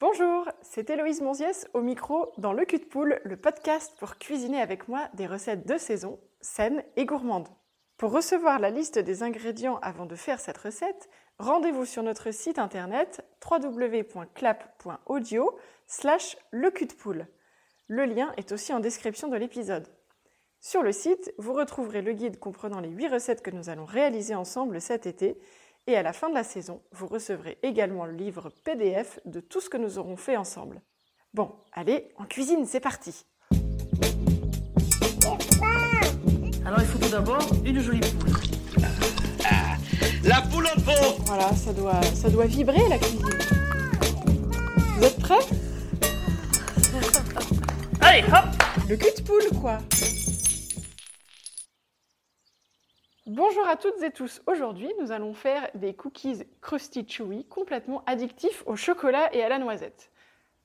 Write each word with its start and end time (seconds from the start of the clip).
Bonjour, 0.00 0.48
c'est 0.62 0.90
Héloïse 0.90 1.22
Monziès 1.22 1.66
au 1.74 1.80
micro 1.80 2.30
dans 2.38 2.52
Le 2.52 2.64
Cul 2.64 2.78
de 2.78 2.84
Poule, 2.84 3.20
le 3.24 3.36
podcast 3.36 3.92
pour 3.98 4.16
cuisiner 4.16 4.60
avec 4.60 4.86
moi 4.86 5.08
des 5.14 5.26
recettes 5.26 5.66
de 5.66 5.76
saison, 5.76 6.20
saines 6.40 6.84
et 6.94 7.04
gourmandes. 7.04 7.48
Pour 7.96 8.12
recevoir 8.12 8.60
la 8.60 8.70
liste 8.70 9.00
des 9.00 9.24
ingrédients 9.24 9.80
avant 9.82 10.06
de 10.06 10.14
faire 10.14 10.38
cette 10.38 10.58
recette, 10.58 11.10
rendez-vous 11.40 11.84
sur 11.84 12.04
notre 12.04 12.30
site 12.30 12.60
internet 12.60 13.26
www.clap.audio 13.44 15.58
slash 15.88 16.36
le 16.52 16.70
cul 16.70 16.86
de 16.86 16.94
poule. 16.94 17.26
Le 17.88 18.04
lien 18.04 18.32
est 18.36 18.52
aussi 18.52 18.72
en 18.72 18.78
description 18.78 19.26
de 19.26 19.36
l'épisode. 19.36 19.88
Sur 20.60 20.84
le 20.84 20.92
site, 20.92 21.34
vous 21.38 21.54
retrouverez 21.54 22.02
le 22.02 22.12
guide 22.12 22.38
comprenant 22.38 22.78
les 22.78 22.90
8 22.90 23.08
recettes 23.08 23.42
que 23.42 23.50
nous 23.50 23.68
allons 23.68 23.84
réaliser 23.84 24.36
ensemble 24.36 24.80
cet 24.80 25.06
été 25.06 25.40
et 25.88 25.96
à 25.96 26.02
la 26.02 26.12
fin 26.12 26.28
de 26.28 26.34
la 26.34 26.44
saison, 26.44 26.82
vous 26.92 27.06
recevrez 27.06 27.58
également 27.62 28.04
le 28.04 28.12
livre 28.12 28.50
PDF 28.62 29.18
de 29.24 29.40
tout 29.40 29.62
ce 29.62 29.70
que 29.70 29.78
nous 29.78 29.98
aurons 29.98 30.16
fait 30.16 30.36
ensemble. 30.36 30.82
Bon, 31.32 31.50
allez, 31.72 32.10
en 32.18 32.26
cuisine, 32.26 32.66
c'est 32.66 32.78
parti 32.78 33.24
Alors 36.66 36.80
il 36.80 36.86
faut 36.86 36.98
tout 36.98 37.08
d'abord 37.08 37.40
une 37.64 37.80
jolie 37.80 38.00
poule. 38.00 38.34
La 40.24 40.42
poule 40.42 40.66
en 40.66 40.80
fond 40.80 41.22
Voilà, 41.24 41.54
ça 41.54 41.72
doit, 41.72 42.02
ça 42.02 42.28
doit 42.28 42.44
vibrer 42.44 42.86
la 42.90 42.98
cuisine. 42.98 43.38
Vous 44.96 45.04
êtes 45.04 45.18
prêts? 45.18 45.46
Allez, 48.02 48.22
hop 48.24 48.44
Le 48.90 48.96
cul 48.96 49.10
de 49.16 49.22
poule, 49.22 49.58
quoi 49.58 49.78
Bonjour 53.38 53.68
à 53.68 53.76
toutes 53.76 54.02
et 54.02 54.10
tous. 54.10 54.42
Aujourd'hui, 54.48 54.92
nous 55.00 55.12
allons 55.12 55.32
faire 55.32 55.70
des 55.74 55.94
cookies 55.94 56.42
crusty 56.60 57.06
chewy 57.06 57.44
complètement 57.44 58.02
addictifs 58.04 58.64
au 58.66 58.74
chocolat 58.74 59.32
et 59.32 59.44
à 59.44 59.48
la 59.48 59.60
noisette. 59.60 60.10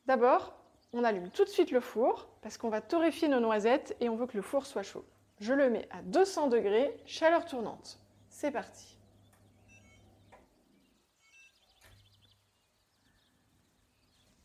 D'abord, 0.08 0.55
on 0.91 1.04
allume 1.04 1.30
tout 1.30 1.44
de 1.44 1.50
suite 1.50 1.70
le 1.70 1.81
four 1.81 2.30
parce 2.41 2.58
qu'on 2.58 2.70
va 2.70 2.81
torréfier 2.81 3.28
nos 3.28 3.39
noisettes 3.39 3.95
et 4.00 4.09
on 4.09 4.16
veut 4.16 4.25
que 4.25 4.38
le 4.38 4.42
four 4.42 4.66
soit 4.66 4.81
chaud. 4.81 5.06
Je 5.39 5.53
le 5.53 5.70
mets 5.70 5.88
à 5.92 6.02
200 6.02 6.47
degrés, 6.47 6.97
chaleur 7.06 7.45
tournante. 7.45 8.00
C'est 8.30 8.50
parti. 8.50 8.97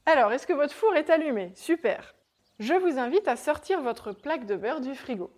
Alors, 0.05 0.33
est-ce 0.33 0.47
que 0.47 0.53
votre 0.53 0.75
four 0.75 0.95
est 0.97 1.09
allumé? 1.09 1.53
Super. 1.55 2.15
Je 2.59 2.75
vous 2.75 2.99
invite 2.99 3.27
à 3.27 3.37
sortir 3.37 3.81
votre 3.81 4.13
plaque 4.13 4.45
de 4.45 4.57
beurre 4.57 4.83
du 4.83 4.95
frigo. 4.95 5.33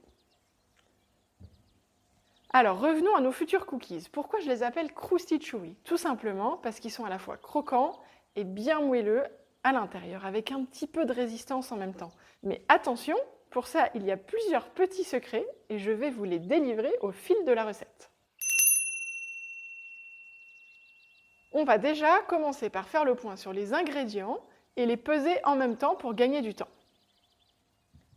Alors, 2.53 2.81
revenons 2.81 3.15
à 3.15 3.21
nos 3.21 3.31
futurs 3.31 3.65
cookies. 3.65 4.09
Pourquoi 4.11 4.41
je 4.41 4.49
les 4.49 4.65
appelle 4.65 4.93
Krusty 4.93 5.41
Chewy 5.41 5.77
Tout 5.85 5.97
simplement 5.97 6.57
parce 6.57 6.81
qu'ils 6.81 6.91
sont 6.91 7.05
à 7.05 7.09
la 7.09 7.21
fois 7.21 7.37
croquants 7.37 8.01
et 8.35 8.43
bien 8.43 8.81
moelleux 8.81 9.23
à 9.63 9.71
l'intérieur, 9.71 10.27
avec 10.27 10.51
un 10.51 10.65
petit 10.65 10.89
peu 10.89 11.05
de 11.05 11.13
résistance 11.13 11.71
en 11.71 11.77
même 11.77 11.95
temps. 11.95 12.11
Mais 12.43 12.65
attention, 12.69 13.17
pour 13.51 13.69
ça, 13.69 13.89
il 13.95 14.05
y 14.05 14.11
a 14.11 14.17
plusieurs 14.17 14.69
petits 14.71 15.05
secrets 15.05 15.47
et 15.69 15.79
je 15.79 15.93
vais 15.93 16.11
vous 16.11 16.25
les 16.25 16.41
délivrer 16.41 16.93
au 17.03 17.13
fil 17.13 17.37
de 17.47 17.53
la 17.53 17.65
recette. 17.65 18.11
On 21.53 21.63
va 21.63 21.79
déjà 21.79 22.19
commencer 22.23 22.69
par 22.69 22.89
faire 22.89 23.05
le 23.05 23.15
point 23.15 23.37
sur 23.37 23.53
les 23.53 23.75
ingrédients 23.75 24.41
et 24.77 24.87
les 24.87 24.97
peser 24.97 25.37
en 25.45 25.55
même 25.55 25.77
temps 25.77 25.95
pour 25.95 26.15
gagner 26.15 26.43
du 26.43 26.55
temps 26.55 26.69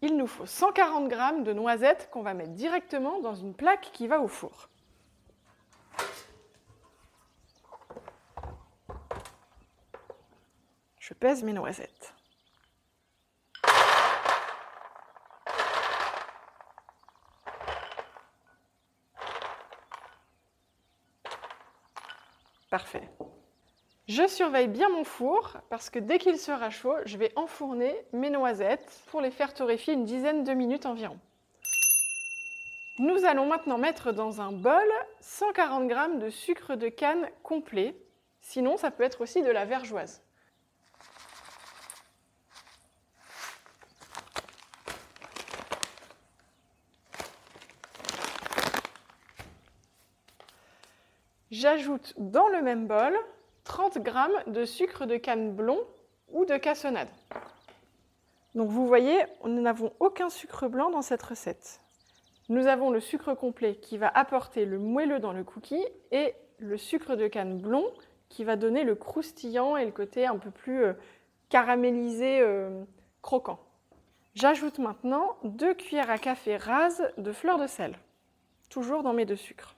il 0.03 0.17
nous 0.17 0.27
faut 0.27 0.45
140 0.45 1.09
g 1.09 1.43
de 1.43 1.53
noisettes 1.53 2.09
qu'on 2.11 2.23
va 2.23 2.33
mettre 2.33 2.51
directement 2.51 3.21
dans 3.21 3.35
une 3.35 3.53
plaque 3.53 3.89
qui 3.93 4.05
va 4.07 4.19
au 4.19 4.27
four. 4.27 4.67
Je 10.99 11.13
pèse 11.13 11.43
mes 11.43 11.53
noisettes. 11.53 12.13
Parfait. 22.69 23.09
Je 24.09 24.27
surveille 24.27 24.67
bien 24.67 24.89
mon 24.89 25.05
four 25.05 25.57
parce 25.69 25.89
que 25.89 25.97
dès 25.97 26.19
qu'il 26.19 26.37
sera 26.37 26.69
chaud, 26.69 26.95
je 27.05 27.17
vais 27.17 27.31
enfourner 27.37 27.95
mes 28.11 28.29
noisettes 28.29 29.01
pour 29.07 29.21
les 29.21 29.31
faire 29.31 29.53
torréfier 29.53 29.93
une 29.93 30.03
dizaine 30.03 30.43
de 30.43 30.51
minutes 30.53 30.85
environ. 30.85 31.17
Nous 32.99 33.23
allons 33.23 33.45
maintenant 33.45 33.77
mettre 33.77 34.11
dans 34.11 34.41
un 34.41 34.51
bol 34.51 34.73
140 35.21 35.89
g 35.89 35.95
de 36.19 36.29
sucre 36.29 36.75
de 36.75 36.89
canne 36.89 37.29
complet. 37.43 37.95
Sinon, 38.41 38.75
ça 38.75 38.91
peut 38.91 39.03
être 39.03 39.21
aussi 39.21 39.41
de 39.41 39.49
la 39.49 39.63
vergeoise. 39.63 40.21
J'ajoute 51.51 52.13
dans 52.17 52.49
le 52.49 52.61
même 52.61 52.85
bol 52.85 53.17
30 53.63 54.05
g 54.05 54.11
de 54.47 54.65
sucre 54.65 55.05
de 55.05 55.17
canne 55.17 55.53
blond 55.53 55.79
ou 56.29 56.45
de 56.45 56.57
cassonade. 56.57 57.09
Donc 58.55 58.69
vous 58.69 58.85
voyez, 58.85 59.19
nous 59.45 59.61
n'avons 59.61 59.93
aucun 59.99 60.29
sucre 60.29 60.67
blanc 60.67 60.89
dans 60.89 61.01
cette 61.01 61.23
recette. 61.23 61.81
Nous 62.49 62.67
avons 62.67 62.91
le 62.91 62.99
sucre 62.99 63.33
complet 63.33 63.75
qui 63.75 63.97
va 63.97 64.09
apporter 64.09 64.65
le 64.65 64.77
moelleux 64.77 65.19
dans 65.19 65.33
le 65.33 65.43
cookie 65.43 65.83
et 66.11 66.35
le 66.59 66.77
sucre 66.77 67.15
de 67.15 67.27
canne 67.27 67.59
blond 67.59 67.85
qui 68.29 68.43
va 68.43 68.55
donner 68.55 68.83
le 68.83 68.95
croustillant 68.95 69.77
et 69.77 69.85
le 69.85 69.91
côté 69.91 70.25
un 70.25 70.37
peu 70.37 70.51
plus 70.51 70.83
euh, 70.83 70.93
caramélisé, 71.49 72.41
euh, 72.41 72.83
croquant. 73.21 73.59
J'ajoute 74.33 74.79
maintenant 74.79 75.37
2 75.43 75.75
cuillères 75.75 76.09
à 76.09 76.17
café 76.17 76.57
rases 76.57 77.03
de 77.17 77.31
fleur 77.31 77.59
de 77.59 77.67
sel, 77.67 77.95
toujours 78.69 79.03
dans 79.03 79.13
mes 79.13 79.25
deux 79.25 79.35
sucres. 79.35 79.75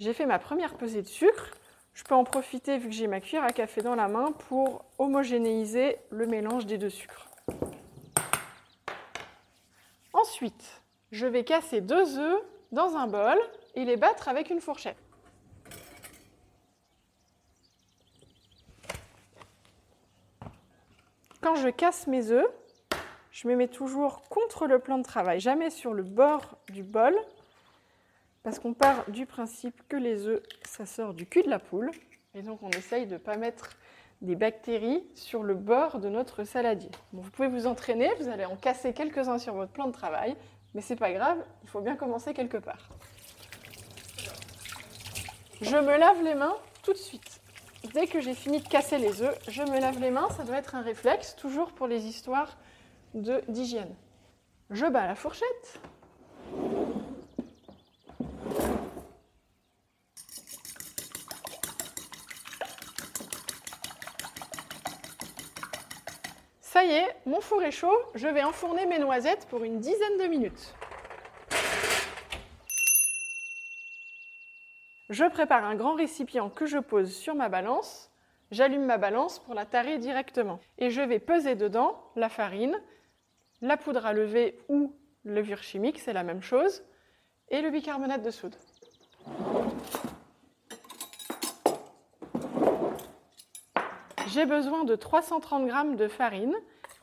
J'ai 0.00 0.12
fait 0.12 0.26
ma 0.26 0.38
première 0.38 0.74
pesée 0.74 1.02
de 1.02 1.08
sucre. 1.08 1.50
Je 1.92 2.04
peux 2.04 2.14
en 2.14 2.22
profiter, 2.22 2.78
vu 2.78 2.88
que 2.88 2.94
j'ai 2.94 3.08
ma 3.08 3.20
cuillère 3.20 3.42
à 3.42 3.50
café 3.50 3.82
dans 3.82 3.96
la 3.96 4.06
main, 4.06 4.30
pour 4.30 4.84
homogénéiser 4.98 5.96
le 6.10 6.26
mélange 6.26 6.66
des 6.66 6.78
deux 6.78 6.90
sucres. 6.90 7.26
Ensuite, 10.12 10.82
je 11.10 11.26
vais 11.26 11.42
casser 11.42 11.80
deux 11.80 12.18
œufs 12.18 12.40
dans 12.70 12.94
un 12.96 13.08
bol 13.08 13.36
et 13.74 13.84
les 13.84 13.96
battre 13.96 14.28
avec 14.28 14.50
une 14.50 14.60
fourchette. 14.60 14.96
Quand 21.40 21.56
je 21.56 21.68
casse 21.70 22.06
mes 22.06 22.30
œufs, 22.30 22.48
je 23.32 23.48
me 23.48 23.56
mets 23.56 23.68
toujours 23.68 24.22
contre 24.28 24.66
le 24.66 24.78
plan 24.78 24.98
de 24.98 25.02
travail, 25.02 25.40
jamais 25.40 25.70
sur 25.70 25.92
le 25.92 26.02
bord 26.04 26.56
du 26.68 26.84
bol, 26.84 27.16
parce 28.42 28.58
qu'on 28.58 28.74
part 28.74 29.08
du 29.10 29.26
principe 29.26 29.82
que 29.88 29.96
les 29.96 30.26
œufs, 30.26 30.42
ça 30.64 30.86
sort 30.86 31.14
du 31.14 31.26
cul 31.26 31.42
de 31.42 31.50
la 31.50 31.58
poule. 31.58 31.90
Et 32.34 32.42
donc 32.42 32.62
on 32.62 32.70
essaye 32.70 33.06
de 33.06 33.14
ne 33.14 33.18
pas 33.18 33.36
mettre 33.36 33.70
des 34.20 34.36
bactéries 34.36 35.04
sur 35.14 35.42
le 35.42 35.54
bord 35.54 36.00
de 36.00 36.08
notre 36.08 36.44
saladier. 36.44 36.90
vous 37.12 37.30
pouvez 37.30 37.48
vous 37.48 37.66
entraîner, 37.66 38.10
vous 38.20 38.28
allez 38.28 38.44
en 38.44 38.56
casser 38.56 38.92
quelques-uns 38.92 39.38
sur 39.38 39.54
votre 39.54 39.70
plan 39.70 39.86
de 39.86 39.92
travail, 39.92 40.36
mais 40.74 40.80
c'est 40.80 40.96
pas 40.96 41.12
grave, 41.12 41.38
il 41.62 41.68
faut 41.68 41.80
bien 41.80 41.96
commencer 41.96 42.34
quelque 42.34 42.58
part. 42.58 42.88
Je 45.60 45.76
me 45.76 45.98
lave 45.98 46.22
les 46.22 46.34
mains 46.34 46.56
tout 46.82 46.92
de 46.92 46.98
suite. 46.98 47.40
Dès 47.94 48.06
que 48.06 48.20
j'ai 48.20 48.34
fini 48.34 48.60
de 48.60 48.68
casser 48.68 48.98
les 48.98 49.22
œufs, 49.22 49.38
je 49.48 49.62
me 49.62 49.80
lave 49.80 50.00
les 50.00 50.10
mains, 50.10 50.28
ça 50.36 50.44
doit 50.44 50.56
être 50.56 50.74
un 50.74 50.82
réflexe, 50.82 51.36
toujours 51.36 51.72
pour 51.72 51.86
les 51.86 52.06
histoires 52.06 52.56
d'hygiène. 53.14 53.94
Je 54.70 54.86
bats 54.86 55.06
la 55.06 55.14
fourchette. 55.14 55.80
Ça 66.78 66.84
y 66.84 66.92
est, 66.92 67.16
mon 67.26 67.40
four 67.40 67.60
est 67.64 67.72
chaud, 67.72 67.98
je 68.14 68.28
vais 68.28 68.44
enfourner 68.44 68.86
mes 68.86 69.00
noisettes 69.00 69.48
pour 69.50 69.64
une 69.64 69.80
dizaine 69.80 70.16
de 70.16 70.28
minutes. 70.28 70.76
Je 75.10 75.24
prépare 75.24 75.64
un 75.64 75.74
grand 75.74 75.96
récipient 75.96 76.50
que 76.50 76.66
je 76.66 76.78
pose 76.78 77.12
sur 77.12 77.34
ma 77.34 77.48
balance. 77.48 78.12
J'allume 78.52 78.84
ma 78.84 78.96
balance 78.96 79.40
pour 79.40 79.54
la 79.54 79.66
tarer 79.66 79.98
directement. 79.98 80.60
Et 80.78 80.90
je 80.90 81.00
vais 81.00 81.18
peser 81.18 81.56
dedans 81.56 82.00
la 82.14 82.28
farine, 82.28 82.80
la 83.60 83.76
poudre 83.76 84.06
à 84.06 84.12
lever 84.12 84.60
ou 84.68 84.94
levure 85.24 85.64
chimique, 85.64 85.98
c'est 85.98 86.12
la 86.12 86.22
même 86.22 86.42
chose, 86.42 86.84
et 87.48 87.60
le 87.60 87.70
bicarbonate 87.70 88.22
de 88.22 88.30
soude. 88.30 88.54
J'ai 94.38 94.46
besoin 94.46 94.84
de 94.84 94.94
330 94.94 95.68
g 95.68 95.96
de 95.96 96.06
farine. 96.06 96.54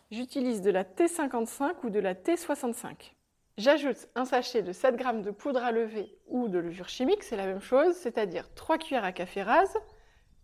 J'utilise 0.10 0.62
de 0.62 0.72
la 0.72 0.86
T55 0.86 1.74
ou 1.84 1.90
de 1.90 2.00
la 2.00 2.14
T65. 2.14 3.12
J'ajoute 3.58 4.08
un 4.16 4.24
sachet 4.24 4.62
de 4.62 4.72
7 4.72 4.98
g 4.98 5.22
de 5.22 5.32
poudre 5.32 5.62
à 5.62 5.74
lever 5.74 6.18
ou 6.28 6.48
de 6.48 6.60
levure 6.60 6.88
chimique, 6.88 7.24
c'est 7.24 7.36
la 7.36 7.46
même 7.46 7.60
chose, 7.60 7.94
c'est-à-dire 7.96 8.54
3 8.56 8.78
cuillères 8.78 9.04
à 9.04 9.12
café 9.12 9.44
rase. 9.44 9.78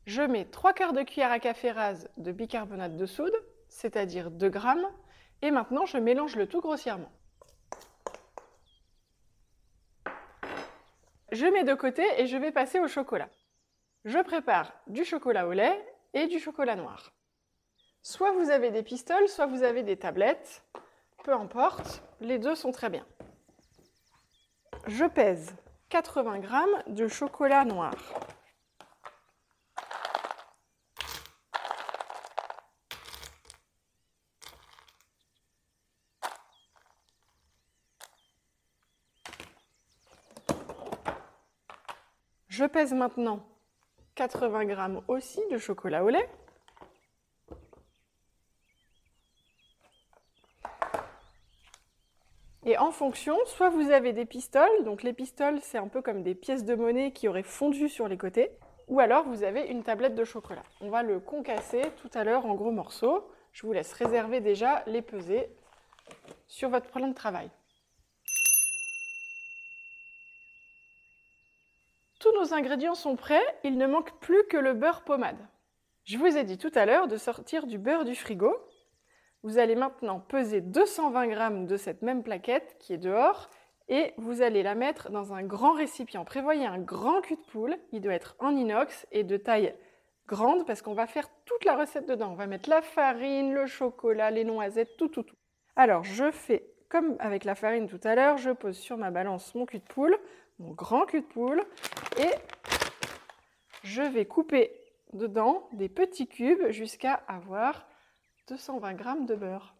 Je 0.05 0.21
mets 0.21 0.43
3 0.43 0.73
quarts 0.73 0.91
de 0.91 1.03
cuillère 1.03 1.31
à 1.31 1.39
café 1.39 1.71
rase 1.71 2.09
de 2.17 2.33
bicarbonate 2.33 2.97
de 2.97 3.05
soude, 3.05 3.41
c'est-à-dire 3.69 4.29
2 4.29 4.51
g. 4.51 4.59
Et 5.43 5.51
maintenant, 5.51 5.85
je 5.85 5.95
mélange 5.95 6.35
le 6.35 6.45
tout 6.45 6.59
grossièrement. 6.59 7.13
Je 11.31 11.45
mets 11.45 11.63
de 11.63 11.73
côté 11.73 12.03
et 12.17 12.27
je 12.27 12.35
vais 12.35 12.51
passer 12.51 12.81
au 12.81 12.89
chocolat. 12.89 13.29
Je 14.03 14.19
prépare 14.19 14.73
du 14.87 15.05
chocolat 15.05 15.47
au 15.47 15.53
lait 15.53 15.81
et 16.13 16.27
du 16.27 16.39
chocolat 16.39 16.75
noir. 16.75 17.13
Soit 18.01 18.31
vous 18.31 18.49
avez 18.49 18.71
des 18.71 18.83
pistoles, 18.83 19.27
soit 19.27 19.45
vous 19.45 19.63
avez 19.63 19.83
des 19.83 19.97
tablettes. 19.97 20.63
Peu 21.23 21.33
importe, 21.33 22.03
les 22.19 22.39
deux 22.39 22.55
sont 22.55 22.71
très 22.71 22.89
bien. 22.89 23.05
Je 24.87 25.05
pèse 25.05 25.55
80 25.89 26.41
g 26.41 26.93
de 26.93 27.07
chocolat 27.07 27.65
noir. 27.65 27.93
Je 42.47 42.65
pèse 42.65 42.93
maintenant 42.93 43.45
80 44.21 44.67
g 44.67 44.75
aussi 45.07 45.39
de 45.49 45.57
chocolat 45.57 46.03
au 46.03 46.09
lait. 46.09 46.29
Et 52.63 52.77
en 52.77 52.91
fonction, 52.91 53.35
soit 53.47 53.69
vous 53.69 53.89
avez 53.89 54.13
des 54.13 54.25
pistoles, 54.25 54.83
donc 54.83 55.01
les 55.01 55.13
pistoles 55.13 55.59
c'est 55.63 55.79
un 55.79 55.87
peu 55.87 56.03
comme 56.03 56.21
des 56.21 56.35
pièces 56.35 56.65
de 56.65 56.75
monnaie 56.75 57.13
qui 57.13 57.27
auraient 57.27 57.41
fondu 57.41 57.89
sur 57.89 58.07
les 58.07 58.17
côtés, 58.19 58.51
ou 58.87 58.99
alors 58.99 59.23
vous 59.27 59.43
avez 59.43 59.63
une 59.63 59.81
tablette 59.81 60.13
de 60.13 60.23
chocolat. 60.23 60.61
On 60.81 60.91
va 60.91 61.01
le 61.01 61.19
concasser 61.19 61.81
tout 61.99 62.11
à 62.13 62.23
l'heure 62.23 62.45
en 62.45 62.53
gros 62.53 62.69
morceaux. 62.69 63.27
Je 63.53 63.65
vous 63.65 63.73
laisse 63.73 63.91
réserver 63.93 64.39
déjà 64.39 64.83
les 64.85 65.01
peser 65.01 65.49
sur 66.47 66.69
votre 66.69 66.91
plan 66.91 67.07
de 67.07 67.15
travail. 67.15 67.49
Tous 72.21 72.31
nos 72.33 72.53
ingrédients 72.53 72.93
sont 72.93 73.15
prêts, 73.15 73.41
il 73.63 73.79
ne 73.79 73.87
manque 73.87 74.11
plus 74.19 74.43
que 74.43 74.57
le 74.57 74.75
beurre 74.75 75.01
pommade. 75.03 75.39
Je 76.03 76.19
vous 76.19 76.37
ai 76.37 76.43
dit 76.43 76.59
tout 76.59 76.71
à 76.75 76.85
l'heure 76.85 77.07
de 77.07 77.17
sortir 77.17 77.65
du 77.65 77.79
beurre 77.79 78.05
du 78.05 78.13
frigo. 78.13 78.55
Vous 79.41 79.57
allez 79.57 79.73
maintenant 79.73 80.19
peser 80.19 80.61
220 80.61 81.31
g 81.31 81.65
de 81.65 81.77
cette 81.77 82.03
même 82.03 82.21
plaquette 82.21 82.75
qui 82.79 82.93
est 82.93 82.99
dehors 82.99 83.49
et 83.89 84.13
vous 84.17 84.43
allez 84.43 84.61
la 84.61 84.75
mettre 84.75 85.09
dans 85.09 85.33
un 85.33 85.41
grand 85.41 85.73
récipient. 85.73 86.23
Prévoyez 86.23 86.67
un 86.67 86.77
grand 86.77 87.21
cul 87.21 87.37
de 87.37 87.51
poule, 87.51 87.75
il 87.91 88.01
doit 88.01 88.13
être 88.13 88.35
en 88.37 88.55
inox 88.55 89.07
et 89.11 89.23
de 89.23 89.37
taille 89.37 89.73
grande 90.27 90.67
parce 90.67 90.83
qu'on 90.83 90.93
va 90.93 91.07
faire 91.07 91.27
toute 91.45 91.65
la 91.65 91.75
recette 91.75 92.07
dedans. 92.07 92.33
On 92.33 92.35
va 92.35 92.45
mettre 92.45 92.69
la 92.69 92.83
farine, 92.83 93.51
le 93.51 93.65
chocolat, 93.65 94.29
les 94.29 94.43
noisettes, 94.43 94.95
tout, 94.95 95.07
tout, 95.07 95.23
tout. 95.23 95.37
Alors 95.75 96.03
je 96.03 96.29
fais 96.29 96.71
comme 96.91 97.15
avec 97.19 97.45
la 97.45 97.55
farine 97.55 97.87
tout 97.87 98.01
à 98.03 98.15
l'heure, 98.15 98.37
je 98.37 98.51
pose 98.51 98.77
sur 98.77 98.97
ma 98.97 99.11
balance 99.11 99.55
mon 99.55 99.65
cul 99.65 99.79
de 99.79 99.83
poule, 99.85 100.17
mon 100.61 100.71
grand 100.71 101.05
cul 101.05 101.21
de 101.21 101.25
poule, 101.25 101.65
et 102.17 102.31
je 103.83 104.03
vais 104.03 104.25
couper 104.25 104.71
dedans 105.13 105.67
des 105.73 105.89
petits 105.89 106.27
cubes 106.27 106.69
jusqu'à 106.69 107.13
avoir 107.27 107.87
220 108.47 108.97
g 108.97 109.25
de 109.25 109.35
beurre. 109.35 109.75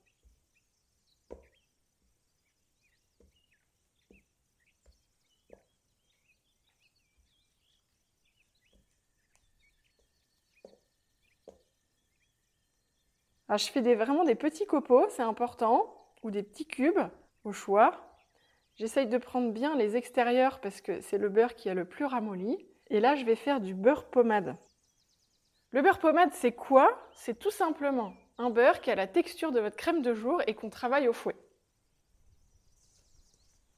Alors, 13.48 13.60
je 13.60 13.70
fais 13.70 13.96
vraiment 13.96 14.24
des 14.24 14.36
petits 14.36 14.66
copeaux, 14.66 15.08
c'est 15.10 15.24
important, 15.24 15.94
ou 16.24 16.32
des 16.32 16.42
petits 16.42 16.66
cubes 16.66 17.02
au 17.44 17.52
choix. 17.52 18.11
J'essaye 18.82 19.06
de 19.06 19.20
prendre 19.20 19.52
bien 19.52 19.76
les 19.76 19.96
extérieurs 19.96 20.60
parce 20.60 20.82
que 20.82 21.02
c'est 21.02 21.20
le 21.20 21.30
beurre 21.30 21.54
qui 21.54 21.70
a 21.70 21.76
le 21.76 21.86
plus 21.86 22.06
ramolli. 22.06 22.66
Et 22.90 23.00
là, 23.00 23.14
je 23.14 23.24
vais 23.26 23.36
faire 23.36 23.62
du 23.62 23.76
beurre 23.76 24.10
pommade. 24.10 24.58
Le 25.70 25.84
beurre 25.84 26.00
pommade, 26.00 26.32
c'est 26.34 26.54
quoi? 26.54 26.90
C'est 27.14 27.38
tout 27.38 27.52
simplement 27.52 28.12
un 28.40 28.50
beurre 28.50 28.82
qui 28.82 28.90
a 28.90 28.96
la 28.96 29.06
texture 29.06 29.52
de 29.52 29.60
votre 29.60 29.76
crème 29.76 30.02
de 30.02 30.16
jour 30.16 30.42
et 30.48 30.56
qu'on 30.56 30.72
travaille 30.72 31.08
au 31.08 31.14
fouet. 31.14 31.36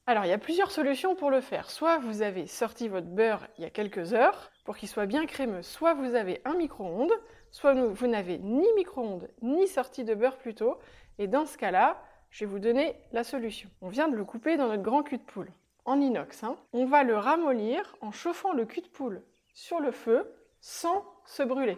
Alors, 0.06 0.24
il 0.24 0.30
y 0.30 0.32
a 0.34 0.38
plusieurs 0.38 0.72
solutions 0.72 1.18
pour 1.18 1.32
le 1.32 1.42
faire. 1.42 1.70
Soit 1.70 1.98
vous 1.98 2.22
avez 2.22 2.48
sorti 2.48 2.88
votre 2.88 3.08
beurre 3.08 3.46
il 3.58 3.66
y 3.66 3.68
a 3.68 3.70
quelques 3.70 4.14
heures 4.14 4.54
pour 4.64 4.78
qu'il 4.78 4.88
soit 4.88 5.06
bien 5.06 5.26
crémeux, 5.26 5.64
soit 5.64 5.96
vous 5.96 6.16
avez 6.16 6.42
un 6.46 6.54
micro-ondes, 6.54 7.12
soit 7.52 7.74
vous 7.74 8.08
n'avez 8.08 8.38
ni 8.38 8.72
micro-ondes 8.78 9.30
ni 9.42 9.68
sortie 9.68 10.06
de 10.06 10.16
beurre 10.16 10.38
plus 10.38 10.56
tôt. 10.56 10.78
Et 11.20 11.28
dans 11.28 11.46
ce 11.46 11.58
cas-là, 11.58 12.02
je 12.34 12.46
vais 12.46 12.52
vous 12.52 12.60
donner 12.60 12.96
la 13.12 13.24
solution. 13.24 13.70
On 13.82 13.90
vient 13.90 14.08
de 14.08 14.16
le 14.16 14.26
couper 14.26 14.58
dans 14.58 14.68
notre 14.68 14.82
grand 14.82 15.04
cul 15.04 15.20
de 15.20 15.24
poule, 15.24 15.52
en 15.86 16.02
inox. 16.02 16.44
Hein. 16.44 16.58
On 16.74 16.86
va 16.86 17.04
le 17.04 17.16
ramollir 17.16 17.96
en 18.02 18.12
chauffant 18.12 18.54
le 18.54 18.66
cul 18.66 18.82
de 18.82 18.88
poule 18.88 19.22
sur 19.54 19.80
le 19.80 19.92
feu 19.92 20.28
sans 20.60 21.06
se 21.28 21.44
brûler. 21.44 21.78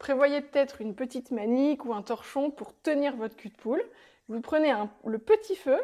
Prévoyez 0.00 0.40
peut-être 0.40 0.80
une 0.80 0.96
petite 0.96 1.30
manique 1.30 1.84
ou 1.84 1.94
un 1.94 2.02
torchon 2.02 2.50
pour 2.50 2.74
tenir 2.82 3.14
votre 3.14 3.36
cul 3.36 3.48
de 3.48 3.56
poule. 3.56 3.82
Vous 4.28 4.40
prenez 4.40 4.74
le 5.04 5.18
petit 5.18 5.54
feu, 5.54 5.78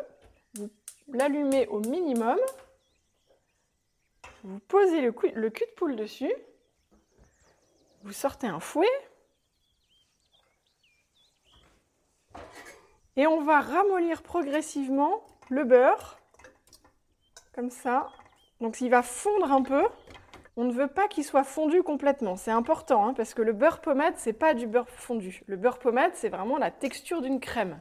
vous 0.55 0.69
l'allumez 1.13 1.69
au 1.69 1.79
minimum, 1.79 2.39
vous 4.43 4.59
posez 4.67 5.01
le, 5.01 5.15
le 5.35 5.51
cul 5.51 5.65
de 5.65 5.75
poule 5.77 5.95
dessus, 5.95 6.35
vous 8.03 8.13
sortez 8.13 8.49
un 8.49 8.59
fouet, 8.59 8.89
Et 13.17 13.27
on 13.27 13.43
va 13.43 13.61
ramollir 13.61 14.23
progressivement 14.23 15.23
le 15.51 15.65
beurre, 15.65 16.19
comme 17.55 17.71
ça. 17.71 18.09
Donc 18.61 18.81
il 18.81 18.89
va 18.89 19.03
fondre 19.03 19.53
un 19.53 19.63
peu. 19.63 19.85
On 20.57 20.65
ne 20.65 20.73
veut 20.73 20.89
pas 20.89 21.09
qu'il 21.09 21.25
soit 21.25 21.45
fondu 21.45 21.83
complètement. 21.83 22.37
C'est 22.37 22.51
important, 22.51 23.07
hein, 23.07 23.15
parce 23.15 23.35
que 23.35 23.43
le 23.43 23.53
beurre 23.53 23.81
pommade, 23.81 24.15
c'est 24.17 24.33
pas 24.33 24.55
du 24.55 24.67
beurre 24.67 24.89
fondu. 24.89 25.43
Le 25.47 25.57
beurre 25.57 25.79
pommade, 25.79 26.13
c'est 26.15 26.29
vraiment 26.29 26.59
la 26.59 26.71
texture 26.71 27.23
d'une 27.23 27.41
crème. 27.41 27.81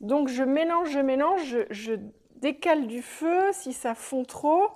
Donc 0.00 0.28
je 0.28 0.42
mélange, 0.42 0.90
je 0.90 0.98
mélange, 0.98 1.44
je, 1.44 1.58
je 1.70 1.92
décale 2.36 2.86
du 2.86 3.02
feu 3.02 3.52
si 3.52 3.72
ça 3.72 3.94
fond 3.94 4.24
trop. 4.24 4.68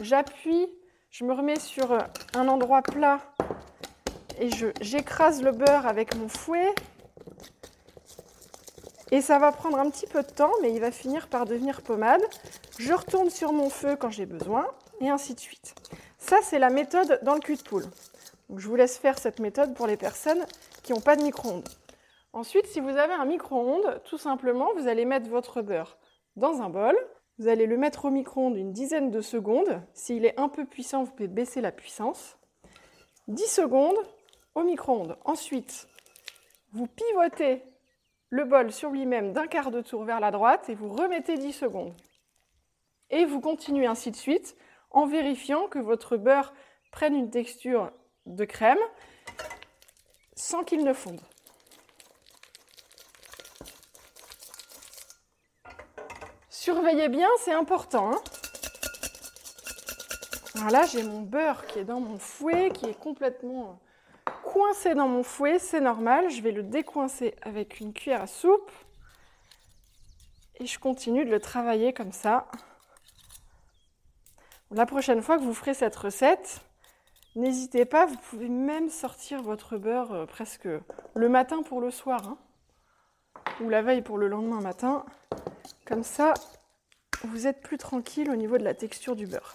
J'appuie, 0.00 0.68
je 1.10 1.24
me 1.24 1.32
remets 1.32 1.58
sur 1.58 1.96
un 2.34 2.48
endroit 2.48 2.82
plat 2.82 3.18
et 4.40 4.48
j'écrase 4.80 5.42
le 5.42 5.52
beurre 5.52 5.86
avec 5.86 6.16
mon 6.16 6.28
fouet. 6.28 6.74
Et 9.12 9.20
ça 9.20 9.38
va 9.38 9.50
prendre 9.50 9.78
un 9.78 9.90
petit 9.90 10.06
peu 10.06 10.22
de 10.22 10.30
temps, 10.30 10.52
mais 10.62 10.72
il 10.72 10.80
va 10.80 10.92
finir 10.92 11.28
par 11.28 11.44
devenir 11.44 11.82
pommade. 11.82 12.22
Je 12.78 12.92
retourne 12.92 13.28
sur 13.28 13.52
mon 13.52 13.68
feu 13.68 13.96
quand 13.96 14.10
j'ai 14.10 14.26
besoin, 14.26 14.66
et 15.00 15.08
ainsi 15.08 15.34
de 15.34 15.40
suite. 15.40 15.74
Ça, 16.18 16.36
c'est 16.42 16.58
la 16.58 16.70
méthode 16.70 17.18
dans 17.22 17.34
le 17.34 17.40
cul 17.40 17.56
de 17.56 17.62
poule. 17.62 17.86
Donc, 18.48 18.60
je 18.60 18.68
vous 18.68 18.76
laisse 18.76 18.98
faire 18.98 19.18
cette 19.18 19.40
méthode 19.40 19.74
pour 19.74 19.86
les 19.86 19.96
personnes 19.96 20.44
qui 20.82 20.92
n'ont 20.92 21.00
pas 21.00 21.16
de 21.16 21.22
micro-ondes. 21.22 21.68
Ensuite, 22.32 22.66
si 22.66 22.78
vous 22.78 22.90
avez 22.90 23.14
un 23.14 23.24
micro-ondes, 23.24 24.00
tout 24.04 24.18
simplement, 24.18 24.68
vous 24.76 24.86
allez 24.86 25.04
mettre 25.04 25.28
votre 25.28 25.62
beurre 25.62 25.98
dans 26.36 26.62
un 26.62 26.70
bol. 26.70 26.96
Vous 27.38 27.48
allez 27.48 27.66
le 27.66 27.76
mettre 27.76 28.04
au 28.04 28.10
micro-ondes 28.10 28.56
une 28.56 28.72
dizaine 28.72 29.10
de 29.10 29.20
secondes. 29.20 29.80
S'il 29.94 30.24
est 30.24 30.38
un 30.38 30.48
peu 30.48 30.66
puissant, 30.66 31.02
vous 31.02 31.10
pouvez 31.10 31.28
baisser 31.28 31.60
la 31.60 31.72
puissance. 31.72 32.36
10 33.26 33.46
secondes 33.46 33.96
au 34.54 34.62
micro-ondes. 34.62 35.16
Ensuite, 35.24 35.88
vous 36.72 36.86
pivotez 36.86 37.62
le 38.30 38.44
bol 38.44 38.72
sur 38.72 38.90
lui-même 38.90 39.32
d'un 39.32 39.48
quart 39.48 39.70
de 39.70 39.80
tour 39.80 40.04
vers 40.04 40.20
la 40.20 40.30
droite 40.30 40.68
et 40.68 40.74
vous 40.74 40.88
remettez 40.88 41.36
10 41.36 41.52
secondes. 41.52 41.94
Et 43.10 43.24
vous 43.24 43.40
continuez 43.40 43.86
ainsi 43.86 44.12
de 44.12 44.16
suite 44.16 44.56
en 44.90 45.06
vérifiant 45.06 45.66
que 45.66 45.80
votre 45.80 46.16
beurre 46.16 46.54
prenne 46.92 47.14
une 47.14 47.30
texture 47.30 47.90
de 48.26 48.44
crème 48.44 48.78
sans 50.34 50.62
qu'il 50.62 50.84
ne 50.84 50.92
fonde. 50.92 51.20
Surveillez 56.48 57.08
bien, 57.08 57.28
c'est 57.38 57.52
important. 57.52 58.12
Hein. 58.12 58.20
voilà, 60.54 60.84
j'ai 60.86 61.02
mon 61.02 61.22
beurre 61.22 61.66
qui 61.66 61.80
est 61.80 61.84
dans 61.84 62.00
mon 62.00 62.18
fouet, 62.18 62.70
qui 62.70 62.86
est 62.86 62.98
complètement 62.98 63.80
coincé 64.52 64.94
dans 64.94 65.06
mon 65.06 65.22
fouet, 65.22 65.58
c'est 65.58 65.80
normal. 65.80 66.28
Je 66.28 66.42
vais 66.42 66.50
le 66.50 66.64
décoincer 66.64 67.34
avec 67.42 67.78
une 67.80 67.92
cuillère 67.92 68.22
à 68.22 68.26
soupe. 68.26 68.70
Et 70.56 70.66
je 70.66 70.78
continue 70.78 71.24
de 71.24 71.30
le 71.30 71.40
travailler 71.40 71.92
comme 71.92 72.12
ça. 72.12 72.48
La 74.72 74.86
prochaine 74.86 75.22
fois 75.22 75.38
que 75.38 75.42
vous 75.42 75.54
ferez 75.54 75.74
cette 75.74 75.96
recette, 75.96 76.60
n'hésitez 77.36 77.84
pas, 77.84 78.06
vous 78.06 78.16
pouvez 78.16 78.48
même 78.48 78.88
sortir 78.88 79.42
votre 79.42 79.78
beurre 79.78 80.12
euh, 80.12 80.26
presque 80.26 80.68
le 81.14 81.28
matin 81.28 81.62
pour 81.62 81.80
le 81.80 81.90
soir, 81.90 82.20
hein. 82.24 82.38
ou 83.60 83.68
la 83.68 83.82
veille 83.82 84.02
pour 84.02 84.18
le 84.18 84.28
lendemain 84.28 84.60
matin. 84.60 85.06
Comme 85.86 86.04
ça, 86.04 86.34
vous 87.24 87.46
êtes 87.46 87.62
plus 87.62 87.78
tranquille 87.78 88.30
au 88.30 88.36
niveau 88.36 88.58
de 88.58 88.64
la 88.64 88.74
texture 88.74 89.16
du 89.16 89.26
beurre. 89.26 89.54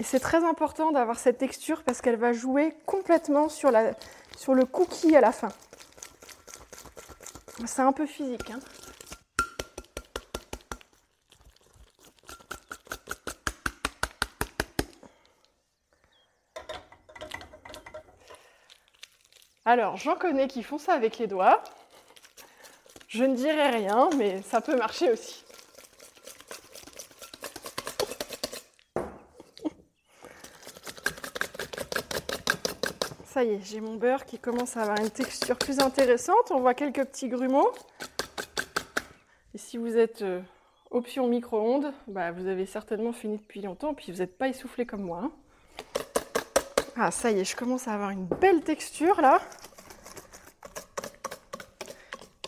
Et 0.00 0.02
c'est 0.02 0.18
très 0.18 0.42
important 0.44 0.92
d'avoir 0.92 1.18
cette 1.18 1.36
texture 1.36 1.82
parce 1.82 2.00
qu'elle 2.00 2.16
va 2.16 2.32
jouer 2.32 2.74
complètement 2.86 3.50
sur, 3.50 3.70
le 3.70 4.64
cookie 4.64 5.14
à 5.14 5.20
la 5.20 5.30
fin. 5.30 5.50
C'est 7.66 7.82
un 7.82 7.92
peu 7.92 8.06
physique. 8.06 8.50
Hein. 8.50 8.60
Alors, 19.66 19.98
j'en 19.98 20.16
connais 20.16 20.48
qui 20.48 20.62
font 20.62 20.78
ça 20.78 20.94
avec 20.94 21.18
les 21.18 21.26
doigts. 21.26 21.62
Je 23.08 23.24
ne 23.24 23.36
dirai 23.36 23.68
rien, 23.68 24.08
mais 24.16 24.40
ça 24.40 24.62
peut 24.62 24.78
marcher 24.78 25.12
aussi. 25.12 25.44
Ça 33.40 33.44
y 33.44 33.54
est, 33.54 33.60
j'ai 33.64 33.80
mon 33.80 33.94
beurre 33.94 34.26
qui 34.26 34.38
commence 34.38 34.76
à 34.76 34.82
avoir 34.82 34.98
une 35.00 35.08
texture 35.08 35.56
plus 35.56 35.80
intéressante. 35.80 36.50
On 36.50 36.60
voit 36.60 36.74
quelques 36.74 37.02
petits 37.06 37.30
grumeaux. 37.30 37.72
Et 39.54 39.56
si 39.56 39.78
vous 39.78 39.96
êtes 39.96 40.20
euh, 40.20 40.42
option 40.90 41.26
micro-ondes, 41.26 41.90
bah, 42.06 42.32
vous 42.32 42.48
avez 42.48 42.66
certainement 42.66 43.14
fini 43.14 43.38
depuis 43.38 43.62
longtemps, 43.62 43.94
puis 43.94 44.12
vous 44.12 44.18
n'êtes 44.18 44.36
pas 44.36 44.48
essoufflé 44.48 44.84
comme 44.84 45.04
moi. 45.04 45.22
Hein. 45.24 45.32
Ah, 46.96 47.10
ça 47.10 47.30
y 47.30 47.40
est, 47.40 47.44
je 47.44 47.56
commence 47.56 47.88
à 47.88 47.94
avoir 47.94 48.10
une 48.10 48.26
belle 48.26 48.60
texture 48.60 49.18
là. 49.22 49.40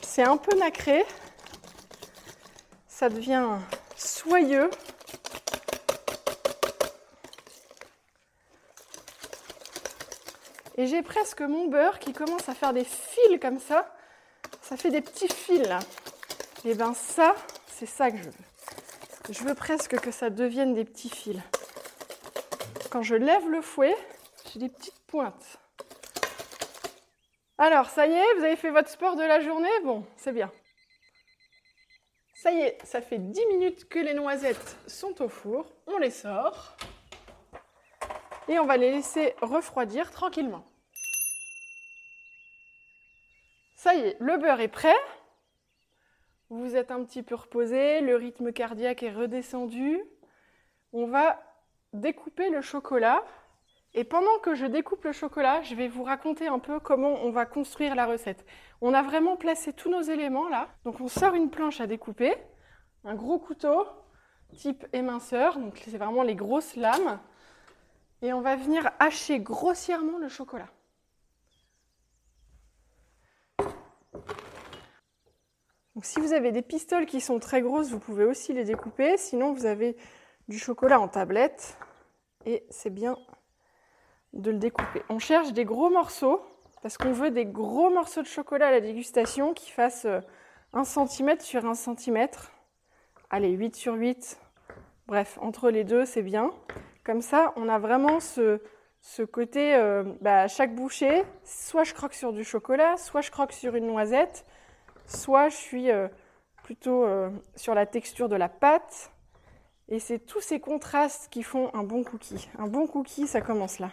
C'est 0.03 0.25
un 0.25 0.37
peu 0.37 0.55
nacré. 0.59 1.07
Ça 2.87 3.09
devient 3.09 3.49
soyeux. 3.97 4.69
Et 10.76 10.87
j'ai 10.87 11.02
presque 11.02 11.43
mon 11.43 11.69
beurre 11.69 11.99
qui 11.99 12.12
commence 12.12 12.49
à 12.49 12.55
faire 12.55 12.73
des 12.73 12.85
fils 12.85 13.38
comme 13.41 13.59
ça. 13.59 13.95
Ça 14.62 14.76
fait 14.76 14.91
des 14.91 15.02
petits 15.02 15.29
fils. 15.29 15.69
Et 16.64 16.75
bien 16.75 16.95
ça, 16.95 17.35
c'est 17.67 17.87
ça 17.87 18.11
que 18.11 18.17
je 18.17 18.25
veux. 18.25 18.33
Je 19.31 19.45
veux 19.45 19.55
presque 19.55 19.99
que 20.00 20.11
ça 20.11 20.31
devienne 20.31 20.75
des 20.75 20.85
petits 20.85 21.11
fils. 21.11 21.41
Quand 22.91 23.02
je 23.02 23.14
lève 23.14 23.49
le 23.49 23.61
fouet, 23.61 23.97
j'ai 24.52 24.61
des 24.61 24.69
petites 24.69 25.00
pointes. 25.07 25.59
Alors, 27.59 27.91
ça 27.91 28.07
y 28.07 28.12
est, 28.12 28.35
vous 28.38 28.45
avez 28.45 28.57
fait 28.57 28.71
votre 28.71 28.88
sport 28.88 29.17
de 29.17 29.23
la 29.23 29.41
journée? 29.41 29.69
Bon, 29.85 30.05
c'est 30.17 30.33
bien. 30.33 30.50
Ça 32.35 32.50
y 32.50 32.61
est, 32.61 32.79
ça 32.85 33.00
fait 33.00 33.19
10 33.19 33.47
minutes 33.47 33.88
que 33.88 34.00
les 34.00 34.14
noisettes 34.14 34.76
sont 34.88 35.23
au 35.23 35.29
four. 35.29 35.67
On 35.87 35.99
les 35.99 36.11
sort. 36.11 36.76
On 38.59 38.66
va 38.66 38.76
les 38.76 38.92
laisser 38.92 39.35
refroidir 39.40 40.11
tranquillement. 40.11 40.64
Ça 43.76 43.94
y 43.94 44.00
est, 44.00 44.16
le 44.21 44.37
beurre 44.37 44.61
est 44.61 44.68
prêt. 44.68 44.94
Vous 46.49 46.76
êtes 46.76 46.90
un 46.90 47.04
petit 47.04 47.23
peu 47.23 47.35
reposé, 47.35 48.00
le 48.00 48.14
rythme 48.14 48.52
cardiaque 48.52 49.02
est 49.02 49.12
redescendu. 49.12 50.00
On 50.92 51.06
va 51.06 51.42
découper 51.92 52.50
le 52.50 52.61
chocolat. 52.61 53.25
Et 53.94 54.04
pendant 54.04 54.38
que 54.38 54.54
je 54.54 54.66
découpe 54.66 55.04
le 55.04 55.12
chocolat, 55.12 55.62
je 55.62 55.75
vais 55.75 55.88
vous 55.88 56.04
raconter 56.04 56.47
un 56.47 56.59
peu 56.59 56.80
comment 56.80 57.14
on 57.25 57.30
va 57.30 57.44
construire 57.44 57.94
la 57.94 58.06
recette. 58.06 58.47
On 58.80 58.94
a 58.94 59.02
vraiment 59.02 59.37
placé 59.37 59.73
tous 59.73 59.90
nos 59.90 60.02
éléments 60.02 60.49
là. 60.49 60.68
Donc 60.85 61.00
on 61.00 61.09
sort 61.09 61.35
une 61.35 61.50
planche 61.50 61.80
à 61.80 61.87
découper, 61.87 62.35
un 63.04 63.14
gros 63.14 63.38
couteau 63.38 63.87
type 64.56 64.87
éminceur, 64.92 65.59
donc 65.59 65.80
c'est 65.85 65.97
vraiment 65.99 66.23
les 66.23 66.35
grosses 66.35 66.76
lames. 66.76 67.18
Et 68.23 68.33
on 68.33 68.41
va 68.41 68.57
venir 68.57 68.91
hacher 69.00 69.41
grossièrement 69.41 70.19
le 70.19 70.29
chocolat. 70.29 70.69
Donc, 75.95 76.05
si 76.07 76.21
vous 76.21 76.33
avez 76.33 76.52
des 76.52 76.62
pistoles 76.62 77.05
qui 77.05 77.21
sont 77.21 77.38
très 77.38 77.61
grosses, 77.61 77.91
vous 77.91 77.99
pouvez 77.99 78.25
aussi 78.25 78.52
les 78.52 78.64
découper. 78.64 79.17
Sinon, 79.19 79.52
vous 79.52 79.67
avez 79.67 79.97
du 80.49 80.59
chocolat 80.59 81.00
en 81.00 81.09
tablette 81.09 81.76
et 82.47 82.64
c'est 82.71 82.91
bien 82.91 83.17
de 84.33 84.50
le 84.50 84.59
découper. 84.59 85.02
On 85.09 85.19
cherche 85.19 85.52
des 85.52 85.64
gros 85.64 85.91
morceaux 85.91 86.43
parce 86.81 86.97
qu'on 86.97 87.12
veut 87.12 87.31
des 87.31 87.45
gros 87.45 87.91
morceaux 87.91 88.23
de 88.23 88.26
chocolat 88.26 88.69
à 88.69 88.71
la 88.71 88.81
dégustation 88.81 89.52
qui 89.52 89.71
fassent 89.71 90.07
1 90.07 90.81
euh, 90.81 90.85
cm 90.85 91.41
sur 91.41 91.67
1 91.67 91.75
cm. 91.75 92.29
Allez, 93.31 93.50
8 93.50 93.76
sur 93.76 93.95
8. 93.95 94.41
Bref, 95.07 95.38
entre 95.43 95.71
les 95.71 95.85
deux, 95.85 96.05
c'est 96.05 96.23
bien. 96.23 96.52
Comme 97.04 97.21
ça, 97.21 97.52
on 97.56 97.68
a 97.68 97.78
vraiment 97.80 98.21
ce, 98.21 98.61
côté, 99.25 99.75
euh, 99.75 100.04
bah, 100.21 100.47
chaque 100.47 100.75
bouchée, 100.75 101.25
soit 101.44 101.82
je 101.82 101.94
croque 101.94 102.14
sur 102.14 102.32
du 102.32 102.44
chocolat, 102.44 102.97
soit 102.97 103.23
je 103.23 103.30
croque 103.30 103.52
sur 103.52 103.75
une 103.75 103.87
noisette, 103.87 104.47
soit 105.06 105.49
je 105.49 105.56
suis 105.56 105.90
euh, 105.90 106.06
plutôt 106.62 107.04
euh, 107.04 107.30
sur 107.56 107.75
la 107.75 107.87
texture 107.87 108.28
de 108.28 108.37
la 108.37 108.49
pâte. 108.49 109.11
Et 109.88 109.99
c'est 109.99 110.21
tous 110.21 110.40
ces 110.40 110.61
contrastes 110.61 111.28
qui 111.30 111.42
font 111.42 111.75
un 111.75 111.82
bon 111.82 112.04
cookie. 112.04 112.49
Un 112.56 112.68
bon 112.68 112.87
cookie, 112.87 113.26
ça 113.26 113.40
commence 113.40 113.80
là. 113.80 113.90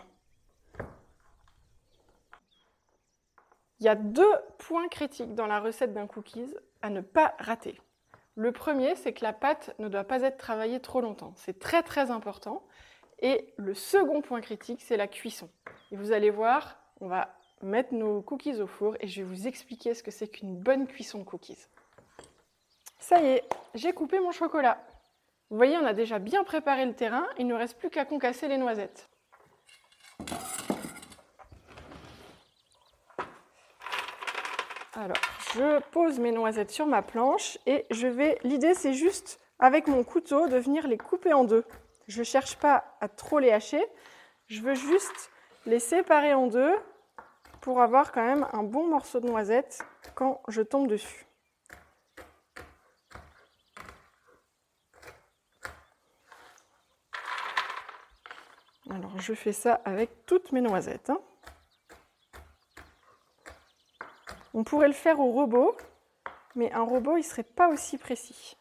Il 3.79 3.85
y 3.85 3.89
a 3.89 3.95
deux 3.95 4.35
points 4.59 4.87
critiques 4.87 5.33
dans 5.33 5.47
la 5.47 5.59
recette 5.59 5.93
d'un 5.93 6.05
cookies 6.05 6.53
à 6.81 6.89
ne 6.89 7.01
pas 7.01 7.33
rater. 7.39 7.81
Le 8.35 8.51
premier, 8.51 8.95
c'est 8.95 9.13
que 9.13 9.23
la 9.23 9.33
pâte 9.33 9.73
ne 9.79 9.87
doit 9.87 10.03
pas 10.03 10.21
être 10.21 10.37
travaillée 10.37 10.79
trop 10.79 11.01
longtemps. 11.01 11.33
C'est 11.35 11.59
très 11.59 11.81
très 11.81 12.11
important. 12.11 12.63
Et 13.21 13.53
le 13.57 13.73
second 13.73 14.21
point 14.21 14.41
critique, 14.41 14.81
c'est 14.81 14.97
la 14.97 15.07
cuisson. 15.07 15.49
Et 15.91 15.95
vous 15.95 16.11
allez 16.11 16.29
voir, 16.29 16.77
on 17.01 17.07
va 17.07 17.35
mettre 17.61 17.93
nos 17.93 18.21
cookies 18.21 18.61
au 18.61 18.67
four 18.67 18.95
et 19.01 19.07
je 19.07 19.21
vais 19.21 19.27
vous 19.27 19.47
expliquer 19.47 19.93
ce 19.93 20.03
que 20.03 20.11
c'est 20.11 20.29
qu'une 20.29 20.57
bonne 20.57 20.87
cuisson 20.87 21.19
de 21.19 21.23
cookies. 21.23 21.67
Ça 22.99 23.21
y 23.21 23.25
est, 23.25 23.43
j'ai 23.75 23.91
coupé 23.91 24.19
mon 24.19 24.31
chocolat. 24.31 24.81
Vous 25.49 25.57
voyez, 25.57 25.77
on 25.77 25.85
a 25.85 25.93
déjà 25.93 26.19
bien 26.19 26.43
préparé 26.43 26.85
le 26.85 26.93
terrain, 26.93 27.27
il 27.37 27.47
ne 27.47 27.55
reste 27.55 27.77
plus 27.77 27.89
qu'à 27.89 28.05
concasser 28.05 28.47
les 28.47 28.57
noisettes. 28.57 29.09
Alors, 34.93 35.17
je 35.53 35.79
pose 35.91 36.19
mes 36.19 36.31
noisettes 36.31 36.71
sur 36.71 36.85
ma 36.85 37.01
planche 37.01 37.57
et 37.65 37.85
je 37.89 38.07
vais. 38.07 38.37
L'idée, 38.43 38.73
c'est 38.73 38.93
juste 38.93 39.39
avec 39.57 39.87
mon 39.87 40.03
couteau 40.03 40.47
de 40.47 40.57
venir 40.57 40.87
les 40.87 40.97
couper 40.97 41.33
en 41.33 41.45
deux. 41.45 41.65
Je 42.09 42.21
ne 42.21 42.23
cherche 42.23 42.57
pas 42.57 42.97
à 43.01 43.07
trop 43.07 43.37
les 43.37 43.51
hacher, 43.51 43.85
je 44.47 44.61
veux 44.61 44.73
juste 44.73 45.29
les 45.67 45.77
séparer 45.77 46.33
en 46.33 46.47
deux 46.47 46.75
pour 47.61 47.83
avoir 47.83 48.11
quand 48.11 48.25
même 48.25 48.47
un 48.51 48.63
bon 48.63 48.87
morceau 48.87 49.19
de 49.19 49.27
noisette 49.27 49.85
quand 50.15 50.41
je 50.47 50.63
tombe 50.63 50.87
dessus. 50.87 51.27
Alors 58.89 59.19
je 59.19 59.35
fais 59.35 59.53
ça 59.53 59.79
avec 59.85 60.25
toutes 60.25 60.51
mes 60.51 60.61
noisettes. 60.61 61.11
Hein. 61.11 61.21
On 64.55 64.63
pourrait 64.63 64.87
le 64.87 64.95
faire 64.95 65.19
au 65.19 65.31
robot, 65.31 65.77
mais 66.55 66.73
un 66.73 66.81
robot 66.81 67.17
il 67.17 67.23
serait 67.23 67.43
pas 67.43 67.69
aussi 67.69 67.99
précis. 67.99 68.57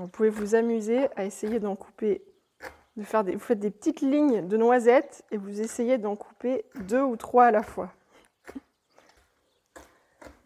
Vous 0.00 0.08
pouvez 0.08 0.30
vous 0.30 0.54
amuser 0.54 1.08
à 1.16 1.24
essayer 1.24 1.60
d'en 1.60 1.76
couper, 1.76 2.22
de 2.96 3.04
faire 3.04 3.22
des, 3.22 3.32
vous 3.32 3.40
faites 3.40 3.58
des 3.58 3.70
petites 3.70 4.00
lignes 4.00 4.48
de 4.48 4.56
noisettes 4.56 5.24
et 5.30 5.36
vous 5.36 5.60
essayez 5.60 5.98
d'en 5.98 6.16
couper 6.16 6.64
deux 6.86 7.02
ou 7.02 7.16
trois 7.16 7.46
à 7.46 7.50
la 7.50 7.62
fois. 7.62 7.92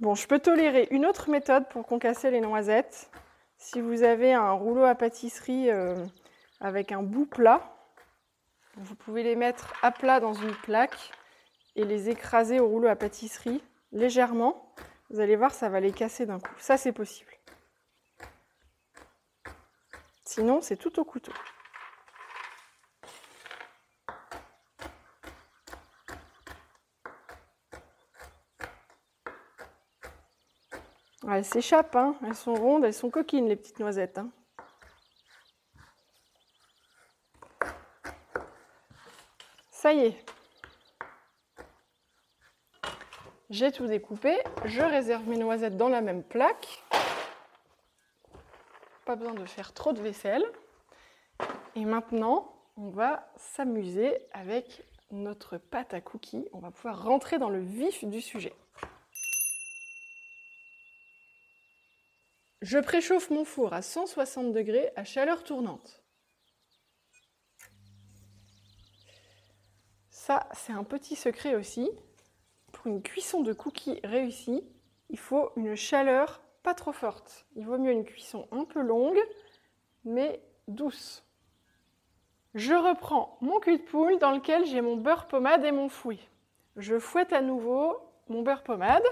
Bon, 0.01 0.17
je 0.17 0.27
peux 0.27 0.41
tolérer 0.41 0.89
une 0.91 1.07
autre 1.07 1.31
méthode 1.31 1.69
pour 1.69 1.87
concasser 1.87 2.33
les 2.33 2.41
noisettes. 2.41 3.11
Si 3.57 3.81
vous 3.81 4.03
avez 4.03 4.35
un 4.35 4.51
rouleau 4.51 4.83
à 4.83 4.97
pâtisserie 4.97 5.71
euh, 5.71 6.05
avec 6.61 6.91
un 6.91 7.03
bout 7.03 7.27
plat, 7.27 7.61
vous 8.77 8.97
pouvez 8.97 9.23
les 9.23 9.37
mettre 9.37 9.73
à 9.83 9.93
plat 9.93 10.19
dans 10.19 10.35
une 10.35 10.55
plaque 10.65 11.13
et 11.77 11.85
les 11.85 12.11
écraser 12.11 12.59
au 12.59 12.67
rouleau 12.67 12.89
à 12.89 12.97
pâtisserie 12.97 13.63
légèrement. 13.93 14.75
Vous 15.11 15.21
allez 15.21 15.37
voir, 15.37 15.53
ça 15.53 15.69
va 15.69 15.79
les 15.79 15.93
casser 15.93 16.27
d'un 16.27 16.41
coup. 16.41 16.55
Ça, 16.59 16.77
c'est 16.77 16.93
possible. 16.93 17.34
Sinon, 20.35 20.61
c'est 20.61 20.77
tout 20.77 20.99
au 20.99 21.05
couteau. 21.05 21.31
elles 31.31 31.45
s'échappent, 31.45 31.95
hein. 31.95 32.17
elles 32.27 32.35
sont 32.35 32.55
rondes, 32.55 32.85
elles 32.85 32.93
sont 32.93 33.11
coquines, 33.11 33.49
les 33.49 33.55
petites 33.55 33.79
noisettes. 33.79 34.19
Hein. 34.19 34.33
Ça 39.71 39.93
y 39.93 40.01
est. 40.01 40.25
J'ai 43.51 43.71
tout 43.71 43.87
découpé. 43.87 44.37
Je 44.65 44.83
réserve 44.83 45.29
mes 45.29 45.37
noisettes 45.37 45.77
dans 45.77 45.89
la 45.89 46.01
même 46.01 46.25
plaque. 46.25 46.83
Pas 49.15 49.21
besoin 49.21 49.35
de 49.35 49.47
faire 49.47 49.73
trop 49.73 49.93
de 49.93 50.03
vaisselle. 50.03 50.45
Et 51.77 51.85
maintenant, 51.85 52.53
on 52.77 52.91
va 52.91 53.33
s'amuser 53.37 54.19
avec 54.33 54.83
notre 55.13 55.57
pâte 55.57 55.95
à 55.95 56.01
cookies. 56.01 56.49
On 56.53 56.59
va 56.59 56.73
pouvoir 56.73 57.05
rentrer 57.05 57.39
dans 57.39 57.49
le 57.49 57.61
vif 57.61 58.05
du 58.05 58.21
sujet. 58.21 58.53
Je 62.61 62.77
préchauffe 62.81 63.31
mon 63.31 63.45
four 63.45 63.73
à 63.73 63.83
160 63.83 64.53
degrés 64.53 64.91
à 64.97 65.05
chaleur 65.05 65.45
tournante. 65.45 66.03
Ça, 70.11 70.49
c'est 70.55 70.73
un 70.73 70.83
petit 70.83 71.15
secret 71.15 71.55
aussi. 71.55 71.89
Pour 72.73 72.89
une 72.89 73.01
cuisson 73.01 73.43
de 73.43 73.53
cookies 73.53 74.01
réussie, 74.03 74.65
il 75.09 75.21
faut 75.21 75.53
une 75.55 75.77
chaleur 75.77 76.44
pas 76.65 76.75
trop 76.75 76.93
forte. 76.93 77.47
Il 77.55 77.67
vaut 77.67 77.79
mieux 77.79 77.93
une 77.93 78.05
cuisson 78.05 78.49
un 78.51 78.65
peu 78.65 78.81
longue, 78.81 79.21
mais 80.05 80.41
douce. 80.67 81.23
Je 82.55 82.75
reprends 82.75 83.39
mon 83.41 83.61
cul 83.61 83.79
de 83.79 83.83
poule 83.83 84.19
dans 84.19 84.33
lequel 84.33 84.65
j'ai 84.65 84.81
mon 84.81 84.97
beurre 84.97 85.29
pommade 85.29 85.65
et 85.65 85.73
mon 85.73 85.89
fouet. 85.89 86.19
Je 86.77 86.99
fouette 86.99 87.33
à 87.33 87.43
nouveau 87.43 87.99
mon 88.29 88.43
beurre 88.43 88.63
pommade. 88.63 89.05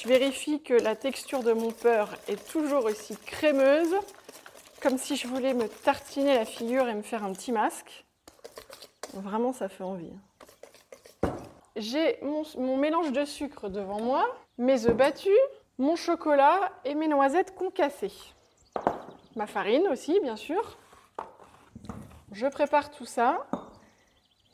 Je 0.00 0.08
vérifie 0.08 0.62
que 0.62 0.74
la 0.74 0.96
texture 0.96 1.42
de 1.42 1.52
mon 1.52 1.72
beurre 1.82 2.14
est 2.28 2.48
toujours 2.50 2.84
aussi 2.86 3.16
crémeuse, 3.16 3.94
comme 4.82 4.98
si 4.98 5.16
je 5.16 5.26
voulais 5.26 5.54
me 5.54 5.68
tartiner 5.68 6.34
la 6.34 6.44
figure 6.44 6.88
et 6.88 6.94
me 6.94 7.02
faire 7.02 7.24
un 7.24 7.32
petit 7.32 7.52
masque. 7.52 8.04
Vraiment, 9.14 9.52
ça 9.52 9.68
fait 9.68 9.84
envie. 9.84 10.12
J'ai 11.76 12.18
mon, 12.22 12.76
mélange 12.76 13.12
de 13.12 13.24
sucre 13.24 13.68
devant 13.68 14.00
moi, 14.00 14.26
mes 14.58 14.86
œufs 14.86 14.96
battus, 14.96 15.32
mon 15.78 15.96
chocolat 15.96 16.70
et 16.84 16.94
mes 16.94 17.08
noisettes 17.08 17.54
concassées. 17.54 18.12
Ma 19.36 19.46
farine 19.46 19.88
aussi, 19.88 20.18
bien 20.20 20.36
sûr. 20.36 20.78
Je 22.32 22.46
prépare 22.46 22.90
tout 22.90 23.06
ça. 23.06 23.46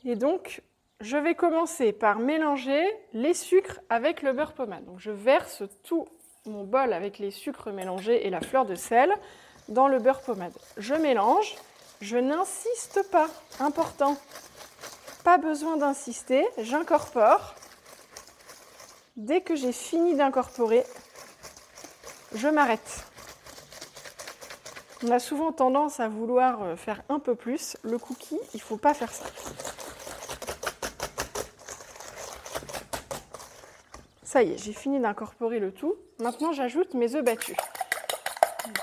Et 0.03 0.15
donc, 0.15 0.61
je 0.99 1.17
vais 1.17 1.35
commencer 1.35 1.93
par 1.93 2.19
mélanger 2.19 2.83
les 3.13 3.33
sucres 3.33 3.79
avec 3.89 4.21
le 4.21 4.33
beurre 4.33 4.53
pommade. 4.53 4.85
Donc, 4.85 4.99
je 4.99 5.11
verse 5.11 5.63
tout 5.83 6.07
mon 6.45 6.63
bol 6.63 6.93
avec 6.93 7.19
les 7.19 7.31
sucres 7.31 7.71
mélangés 7.71 8.25
et 8.25 8.29
la 8.31 8.41
fleur 8.41 8.65
de 8.65 8.75
sel 8.75 9.15
dans 9.69 9.87
le 9.87 9.99
beurre 9.99 10.21
pommade. 10.21 10.53
Je 10.77 10.95
mélange. 10.95 11.55
Je 12.01 12.17
n'insiste 12.17 13.07
pas. 13.11 13.27
Important. 13.59 14.17
Pas 15.23 15.37
besoin 15.37 15.77
d'insister, 15.77 16.47
j'incorpore. 16.57 17.53
Dès 19.17 19.41
que 19.41 19.55
j'ai 19.55 19.71
fini 19.71 20.15
d'incorporer, 20.15 20.83
je 22.33 22.47
m'arrête. 22.47 23.05
On 25.03 25.09
a 25.11 25.19
souvent 25.19 25.51
tendance 25.51 25.99
à 25.99 26.07
vouloir 26.07 26.61
euh, 26.61 26.75
faire 26.75 27.01
un 27.09 27.19
peu 27.19 27.35
plus. 27.35 27.75
Le 27.81 27.97
cookie, 27.97 28.39
il 28.53 28.57
ne 28.57 28.61
faut 28.61 28.77
pas 28.77 28.93
faire 28.93 29.11
ça. 29.11 29.25
Ça 34.23 34.43
y 34.43 34.51
est, 34.51 34.57
j'ai 34.57 34.73
fini 34.73 34.99
d'incorporer 34.99 35.59
le 35.59 35.71
tout. 35.71 35.95
Maintenant, 36.19 36.53
j'ajoute 36.53 36.93
mes 36.93 37.15
œufs 37.15 37.25
battus. 37.25 37.57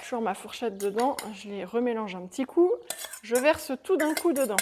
Toujours 0.02 0.20
ma 0.20 0.34
fourchette 0.34 0.76
dedans, 0.76 1.16
je 1.34 1.48
les 1.48 1.64
remélange 1.64 2.16
un 2.16 2.26
petit 2.26 2.44
coup. 2.44 2.70
Je 3.22 3.36
verse 3.36 3.72
tout 3.82 3.96
d'un 3.96 4.14
coup 4.14 4.32
dedans. 4.32 4.56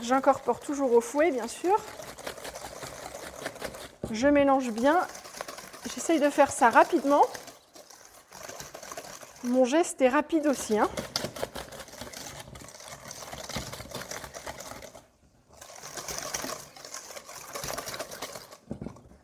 J'incorpore 0.00 0.60
toujours 0.60 0.92
au 0.92 1.00
fouet, 1.00 1.30
bien 1.30 1.48
sûr. 1.48 1.76
Je 4.10 4.26
mélange 4.26 4.70
bien. 4.70 4.98
J'essaye 5.94 6.18
de 6.20 6.30
faire 6.30 6.50
ça 6.50 6.70
rapidement. 6.70 7.22
Mon 9.44 9.64
geste 9.64 10.00
est 10.00 10.08
rapide 10.08 10.46
aussi. 10.46 10.78
Hein. 10.78 10.88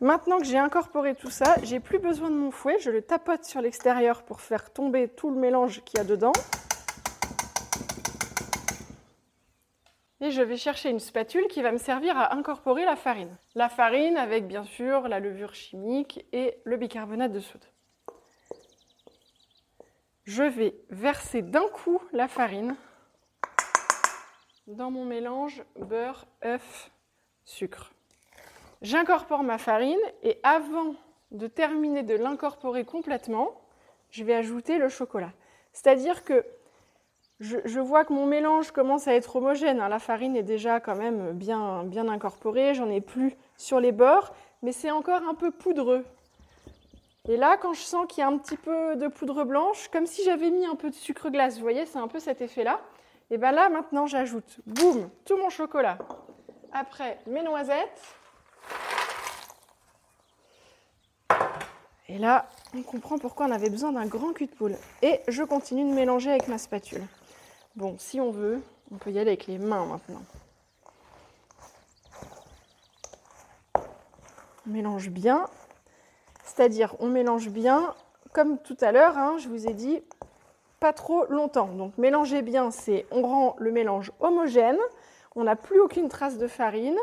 Maintenant 0.01 0.37
que 0.37 0.45
j'ai 0.45 0.59
incorporé 0.59 1.15
tout 1.15 1.31
ça, 1.31 1.55
j'ai 1.63 1.79
plus 1.79 1.97
besoin 1.97 2.29
de 2.29 2.35
mon 2.35 2.51
fouet, 2.51 2.77
je 2.79 2.91
le 2.91 3.01
tapote 3.01 3.43
sur 3.43 3.59
l'extérieur 3.59 4.21
pour 4.21 4.39
faire 4.39 4.71
tomber 4.71 5.07
tout 5.07 5.31
le 5.31 5.35
mélange 5.35 5.81
qu'il 5.83 5.97
y 5.97 6.01
a 6.01 6.03
dedans. 6.03 6.33
Et 10.25 10.31
je 10.31 10.41
vais 10.41 10.57
chercher 10.57 10.89
une 10.89 10.99
spatule 10.99 11.45
qui 11.49 11.61
va 11.61 11.71
me 11.71 11.77
servir 11.77 12.17
à 12.17 12.33
incorporer 12.33 12.83
la 12.83 12.95
farine. 12.95 13.37
La 13.53 13.69
farine 13.69 14.17
avec 14.17 14.47
bien 14.47 14.63
sûr 14.63 15.07
la 15.07 15.19
levure 15.19 15.53
chimique 15.53 16.25
et 16.33 16.57
le 16.63 16.77
bicarbonate 16.77 17.31
de 17.31 17.39
soude. 17.39 17.63
Je 20.23 20.41
vais 20.41 20.73
verser 20.89 21.43
d'un 21.43 21.67
coup 21.67 22.01
la 22.11 22.27
farine 22.27 22.75
dans 24.65 24.89
mon 24.89 25.05
mélange 25.05 25.63
beurre, 25.75 26.25
œuf, 26.43 26.89
sucre. 27.43 27.93
J'incorpore 28.81 29.43
ma 29.43 29.59
farine 29.59 30.01
et 30.23 30.39
avant 30.41 30.95
de 31.29 31.45
terminer 31.45 32.01
de 32.01 32.15
l'incorporer 32.15 32.83
complètement, 32.83 33.61
je 34.09 34.23
vais 34.23 34.33
ajouter 34.33 34.79
le 34.79 34.89
chocolat. 34.89 35.33
C'est-à-dire 35.71 36.23
que 36.23 36.43
je, 37.41 37.79
vois 37.79 38.05
que 38.05 38.13
mon 38.13 38.25
mélange 38.25 38.71
commence 38.71 39.07
à 39.07 39.13
être 39.13 39.35
homogène. 39.35 39.81
Hein. 39.81 39.89
La 39.89 39.99
farine 39.99 40.35
est 40.35 40.43
déjà 40.43 40.79
quand 40.79 40.95
même 40.95 41.33
bien, 41.33 41.83
bien 41.83 42.07
incorporée. 42.07 42.73
J'en 42.73 42.89
ai 42.89 43.01
plus 43.01 43.35
sur 43.57 43.79
les 43.79 43.91
bords, 43.91 44.33
mais 44.61 44.71
c'est 44.71 44.91
encore 44.91 45.21
un 45.27 45.33
peu 45.33 45.51
poudreux. 45.51 46.05
Et 47.27 47.37
là, 47.37 47.57
quand 47.57 47.73
je 47.73 47.81
sens 47.81 48.05
qu'il 48.07 48.21
y 48.21 48.23
a 48.23 48.27
un 48.27 48.37
petit 48.37 48.55
peu 48.55 48.95
de 48.95 49.07
poudre 49.07 49.43
blanche, 49.43 49.89
comme 49.89 50.05
si 50.05 50.23
j'avais 50.23 50.49
mis 50.49 50.65
un 50.65 50.75
peu 50.75 50.89
de 50.89 50.95
sucre 50.95 51.29
glace, 51.29 51.55
vous 51.55 51.63
voyez, 51.63 51.85
c'est 51.85 51.97
un 51.97 52.07
peu 52.07 52.19
cet 52.19 52.39
effet-là. 52.41 52.79
Et 53.31 53.37
bien 53.37 53.51
là, 53.51 53.67
maintenant, 53.69 54.05
j'ajoute, 54.05 54.59
boum, 54.67 55.09
tout 55.25 55.35
mon 55.35 55.49
chocolat. 55.49 55.97
Après, 56.71 57.17
mes 57.25 57.41
noisettes. 57.41 58.15
Et 62.07 62.19
là, 62.19 62.47
on 62.75 62.83
comprend 62.83 63.17
pourquoi 63.17 63.47
on 63.47 63.51
avait 63.51 63.71
besoin 63.71 63.91
d'un 63.91 64.05
grand 64.05 64.31
cul 64.31 64.45
de 64.45 64.51
poule. 64.51 64.77
Et 65.01 65.21
je 65.27 65.41
continue 65.41 65.89
de 65.89 65.95
mélanger 65.95 66.29
avec 66.29 66.47
ma 66.47 66.59
spatule. 66.59 67.01
Bon, 67.75 67.97
si 67.97 68.21
on 68.21 68.31
veut, 68.31 68.61
on 68.89 68.95
peut 68.95 69.11
y 69.11 69.19
aller 69.19 69.31
avec 69.31 69.47
les 69.47 69.57
mains 69.57 69.85
maintenant. 69.85 70.21
On 74.65 74.71
mélange 74.71 75.09
bien, 75.09 75.49
c'est-à-dire 76.45 76.95
on 76.99 77.07
mélange 77.07 77.49
bien, 77.49 77.93
comme 78.31 78.59
tout 78.59 78.77
à 78.79 78.93
l'heure, 78.93 79.17
hein, 79.17 79.35
je 79.39 79.49
vous 79.49 79.67
ai 79.67 79.73
dit, 79.73 80.01
pas 80.79 80.93
trop 80.93 81.25
longtemps. 81.25 81.67
Donc 81.67 81.97
mélanger 81.97 82.41
bien, 82.43 82.71
c'est 82.71 83.05
on 83.11 83.23
rend 83.23 83.55
le 83.59 83.71
mélange 83.73 84.13
homogène, 84.21 84.79
on 85.35 85.43
n'a 85.43 85.57
plus 85.57 85.81
aucune 85.81 86.07
trace 86.07 86.37
de 86.37 86.47
farine. 86.47 86.97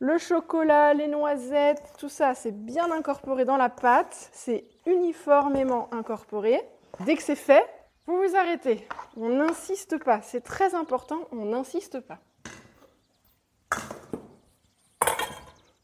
Le 0.00 0.18
chocolat, 0.18 0.92
les 0.92 1.06
noisettes, 1.06 1.92
tout 1.98 2.08
ça, 2.08 2.34
c'est 2.34 2.50
bien 2.50 2.90
incorporé 2.90 3.44
dans 3.44 3.56
la 3.56 3.68
pâte, 3.68 4.30
c'est 4.32 4.64
uniformément 4.86 5.88
incorporé. 5.92 6.60
Dès 7.04 7.14
que 7.14 7.22
c'est 7.22 7.36
fait, 7.36 7.64
vous 8.06 8.16
vous 8.16 8.36
arrêtez. 8.36 8.86
On 9.16 9.28
n'insiste 9.28 10.02
pas. 10.02 10.22
C'est 10.22 10.40
très 10.40 10.74
important, 10.74 11.28
on 11.32 11.46
n'insiste 11.46 12.00
pas. 12.00 12.18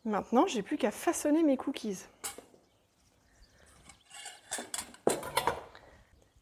Maintenant, 0.04 0.46
j'ai 0.46 0.62
plus 0.62 0.76
qu'à 0.76 0.90
façonner 0.92 1.42
mes 1.42 1.56
cookies. 1.56 2.06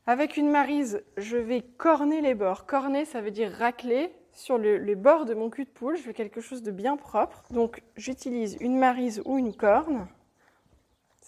Avec 0.07 0.37
une 0.37 0.51
marise, 0.51 1.03
je 1.17 1.39
vais 1.39 1.63
corner 1.63 2.21
les 2.21 2.35
bords. 2.35 2.67
Corner, 2.67 3.07
ça 3.07 3.23
veut 3.23 3.31
dire 3.31 3.51
racler 3.51 4.15
sur 4.33 4.59
les 4.59 4.95
bords 4.95 5.25
de 5.25 5.33
mon 5.33 5.49
cul 5.49 5.65
de 5.65 5.71
poule. 5.71 5.97
Je 5.97 6.03
veux 6.03 6.13
quelque 6.13 6.43
chose 6.43 6.63
de 6.63 6.71
bien 6.71 6.99
propre. 6.99 7.43
Donc, 7.51 7.83
j'utilise 7.97 8.59
une 8.61 8.79
marise 8.79 9.23
ou 9.25 9.39
une 9.39 9.57
corne 9.57 10.07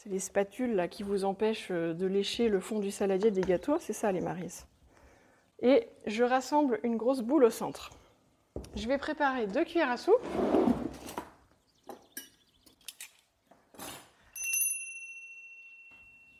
les 0.06 0.18
spatules 0.18 0.88
qui 0.90 1.02
vous 1.02 1.24
empêchent 1.24 1.70
euh, 1.70 1.92
de 1.92 2.06
lécher 2.06 2.48
le 2.48 2.60
fond 2.60 2.78
du 2.78 2.90
saladier 2.90 3.30
des 3.30 3.40
gâteaux, 3.40 3.78
c'est 3.80 3.92
ça 3.92 4.12
les 4.12 4.20
marises. 4.20 4.66
Et 5.60 5.88
je 6.06 6.22
rassemble 6.22 6.80
une 6.82 6.96
grosse 6.96 7.22
boule 7.22 7.44
au 7.44 7.50
centre. 7.50 7.90
Je 8.74 8.86
vais 8.88 8.98
préparer 8.98 9.46
deux 9.46 9.64
cuillères 9.64 9.90
à 9.90 9.96
soupe. 9.96 10.22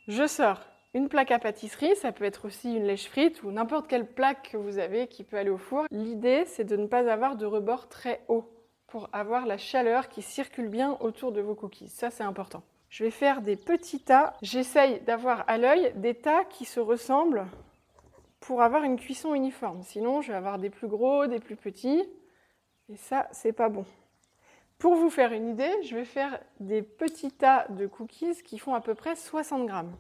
Je 0.09 0.27
sors 0.27 0.61
une 0.95 1.09
plaque 1.09 1.31
à 1.31 1.39
pâtisserie, 1.39 1.95
ça 1.97 2.11
peut 2.11 2.25
être 2.25 2.47
aussi 2.47 2.75
une 2.75 2.85
lèche 2.85 3.09
frite 3.09 3.43
ou 3.43 3.51
n'importe 3.51 3.87
quelle 3.87 4.07
plaque 4.07 4.53
que 4.53 4.57
vous 4.57 4.79
avez 4.79 5.09
qui 5.09 5.25
peut 5.25 5.37
aller 5.37 5.51
au 5.51 5.59
four. 5.59 5.85
L'idée, 5.91 6.45
c'est 6.47 6.65
de 6.65 6.77
ne 6.77 6.87
pas 6.87 7.11
avoir 7.13 7.37
de 7.37 7.45
rebord 7.45 7.89
très 7.89 8.23
haut 8.29 8.51
pour 8.87 9.11
avoir 9.13 9.45
la 9.45 9.59
chaleur 9.59 10.09
qui 10.09 10.23
circule 10.23 10.69
bien 10.69 10.97
autour 11.01 11.33
de 11.33 11.43
vos 11.43 11.55
cookies. 11.55 11.89
Ça, 11.89 12.11
c'est 12.11 12.23
important. 12.23 12.63
Je 12.97 13.05
vais 13.05 13.11
faire 13.11 13.43
des 13.43 13.57
petits 13.57 14.01
tas. 14.01 14.33
J'essaye 14.41 15.01
d'avoir 15.01 15.45
à 15.49 15.59
l'œil 15.59 15.93
des 15.97 16.15
tas 16.15 16.47
qui 16.47 16.65
se 16.65 16.81
ressemblent 16.81 17.47
pour 18.41 18.63
avoir 18.63 18.85
une 18.85 18.99
cuisson 18.99 19.35
uniforme. 19.35 19.83
Sinon, 19.83 20.23
je 20.23 20.33
vais 20.33 20.39
avoir 20.39 20.59
des 20.59 20.71
plus 20.71 20.89
gros, 20.89 21.27
des 21.27 21.39
plus 21.39 21.57
petits. 21.57 22.03
Et 22.89 22.97
ça, 22.97 23.29
c'est 23.33 23.53
pas 23.53 23.69
bon. 23.69 23.85
Pour 24.79 24.95
vous 24.95 25.11
faire 25.11 25.35
une 25.35 25.51
idée, 25.51 25.71
je 25.83 25.95
vais 25.95 26.07
faire 26.07 26.41
des 26.59 26.81
petits 26.81 27.31
tas 27.31 27.67
de 27.69 27.87
cookies 27.87 28.43
qui 28.43 28.59
font 28.59 28.73
à 28.73 28.81
peu 28.81 28.95
près 28.95 29.15
60 29.15 29.67
grammes. 29.67 29.95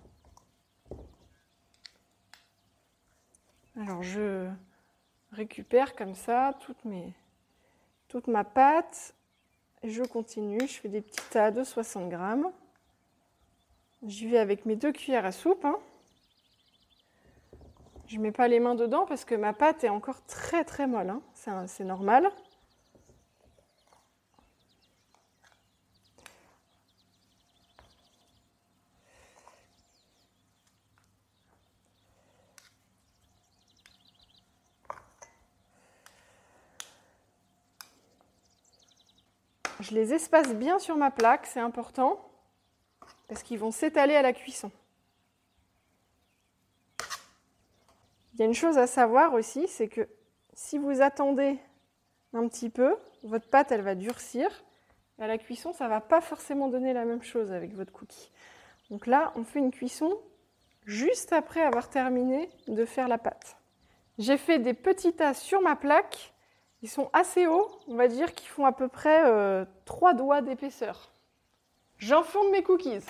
Alors 3.79 4.03
je 4.03 4.49
récupère 5.33 5.95
comme 5.97 6.15
ça 6.15 6.59
toute, 6.61 8.27
ma 8.27 8.45
pâte. 8.45 9.15
Je 9.85 10.03
continue, 10.03 10.61
je 10.61 10.81
fais 10.81 10.89
des 10.89 11.03
petits 11.03 11.29
tas 11.29 11.51
de 11.51 11.63
60 11.63 12.09
grammes. 12.09 12.51
J'y 14.03 14.29
vais 14.29 14.39
avec 14.39 14.67
mes 14.67 14.77
deux 14.77 14.93
cuillères 14.93 15.25
à 15.25 15.33
soupe. 15.33 15.65
Hein. 15.65 15.79
Je 18.07 18.17
ne 18.19 18.23
mets 18.23 18.33
pas 18.33 18.47
les 18.47 18.61
mains 18.61 18.75
dedans 18.75 19.05
parce 19.07 19.25
que 19.25 19.35
ma 19.35 19.53
pâte 19.53 19.85
est 19.85 19.89
encore 19.89 20.25
très 20.27 20.65
très 20.65 20.87
molle. 20.87 21.11
Hein. 21.11 21.67
C'est 21.67 21.85
normal. 21.85 22.31
Je 39.81 39.95
les 39.95 40.13
espace 40.15 40.55
bien 40.55 40.79
sur 40.81 40.97
ma 40.97 41.11
plaque, 41.13 41.47
c'est 41.47 41.61
important, 41.61 42.26
parce 43.29 43.43
qu'ils 43.43 43.59
vont 43.59 43.71
s'étaler 43.71 44.15
à 44.15 44.23
la 44.23 44.33
cuisson. 44.33 44.71
Il 48.35 48.41
y 48.41 48.43
a 48.43 48.47
une 48.47 48.55
chose 48.55 48.79
à 48.79 48.87
savoir 48.87 49.35
aussi, 49.35 49.67
c'est 49.69 49.89
que 49.89 50.09
si 50.53 50.79
vous 50.79 51.01
attendez 51.01 51.59
un 52.33 52.47
petit 52.49 52.69
peu, 52.69 52.97
votre 53.23 53.49
pâte, 53.49 53.73
elle 53.73 53.81
va 53.81 53.95
durcir. 53.95 54.49
À 55.19 55.27
la 55.27 55.39
cuisson, 55.39 55.73
ça 55.73 55.85
ne 55.85 55.91
va 55.91 56.03
pas 56.03 56.21
forcément 56.21 56.69
donner 56.69 56.93
la 56.93 57.07
même 57.07 57.23
chose 57.23 57.51
avec 57.53 57.73
votre 57.75 57.93
cookie. 57.93 58.31
Donc 58.91 59.07
là, 59.07 59.33
on 59.37 59.45
fait 59.45 59.59
une 59.59 59.71
cuisson 59.71 60.19
juste 60.85 61.33
après 61.33 61.63
avoir 61.63 61.89
terminé 61.89 62.51
de 62.69 62.85
faire 62.85 63.09
la 63.09 63.17
pâte. 63.17 63.57
J'ai 64.19 64.37
fait 64.37 64.59
des 64.59 64.75
petits 64.75 65.15
tas 65.15 65.33
sur 65.33 65.63
ma 65.63 65.75
plaque 65.75 66.35
ils 66.83 66.89
sont 66.89 67.11
assez 67.13 67.47
hauts, 67.47 67.69
on 67.89 67.97
va 67.97 68.07
dire 68.07 68.35
qu'ils 68.35 68.49
font 68.49 68.67
à 68.67 68.73
peu 68.73 68.89
près 68.89 69.25
euh, 69.25 69.65
3 69.87 70.15
doigts 70.15 70.43
d'épaisseur. 70.43 71.11
J'enfourne 71.99 72.51
mes 72.51 72.63
cookies. 72.63 73.05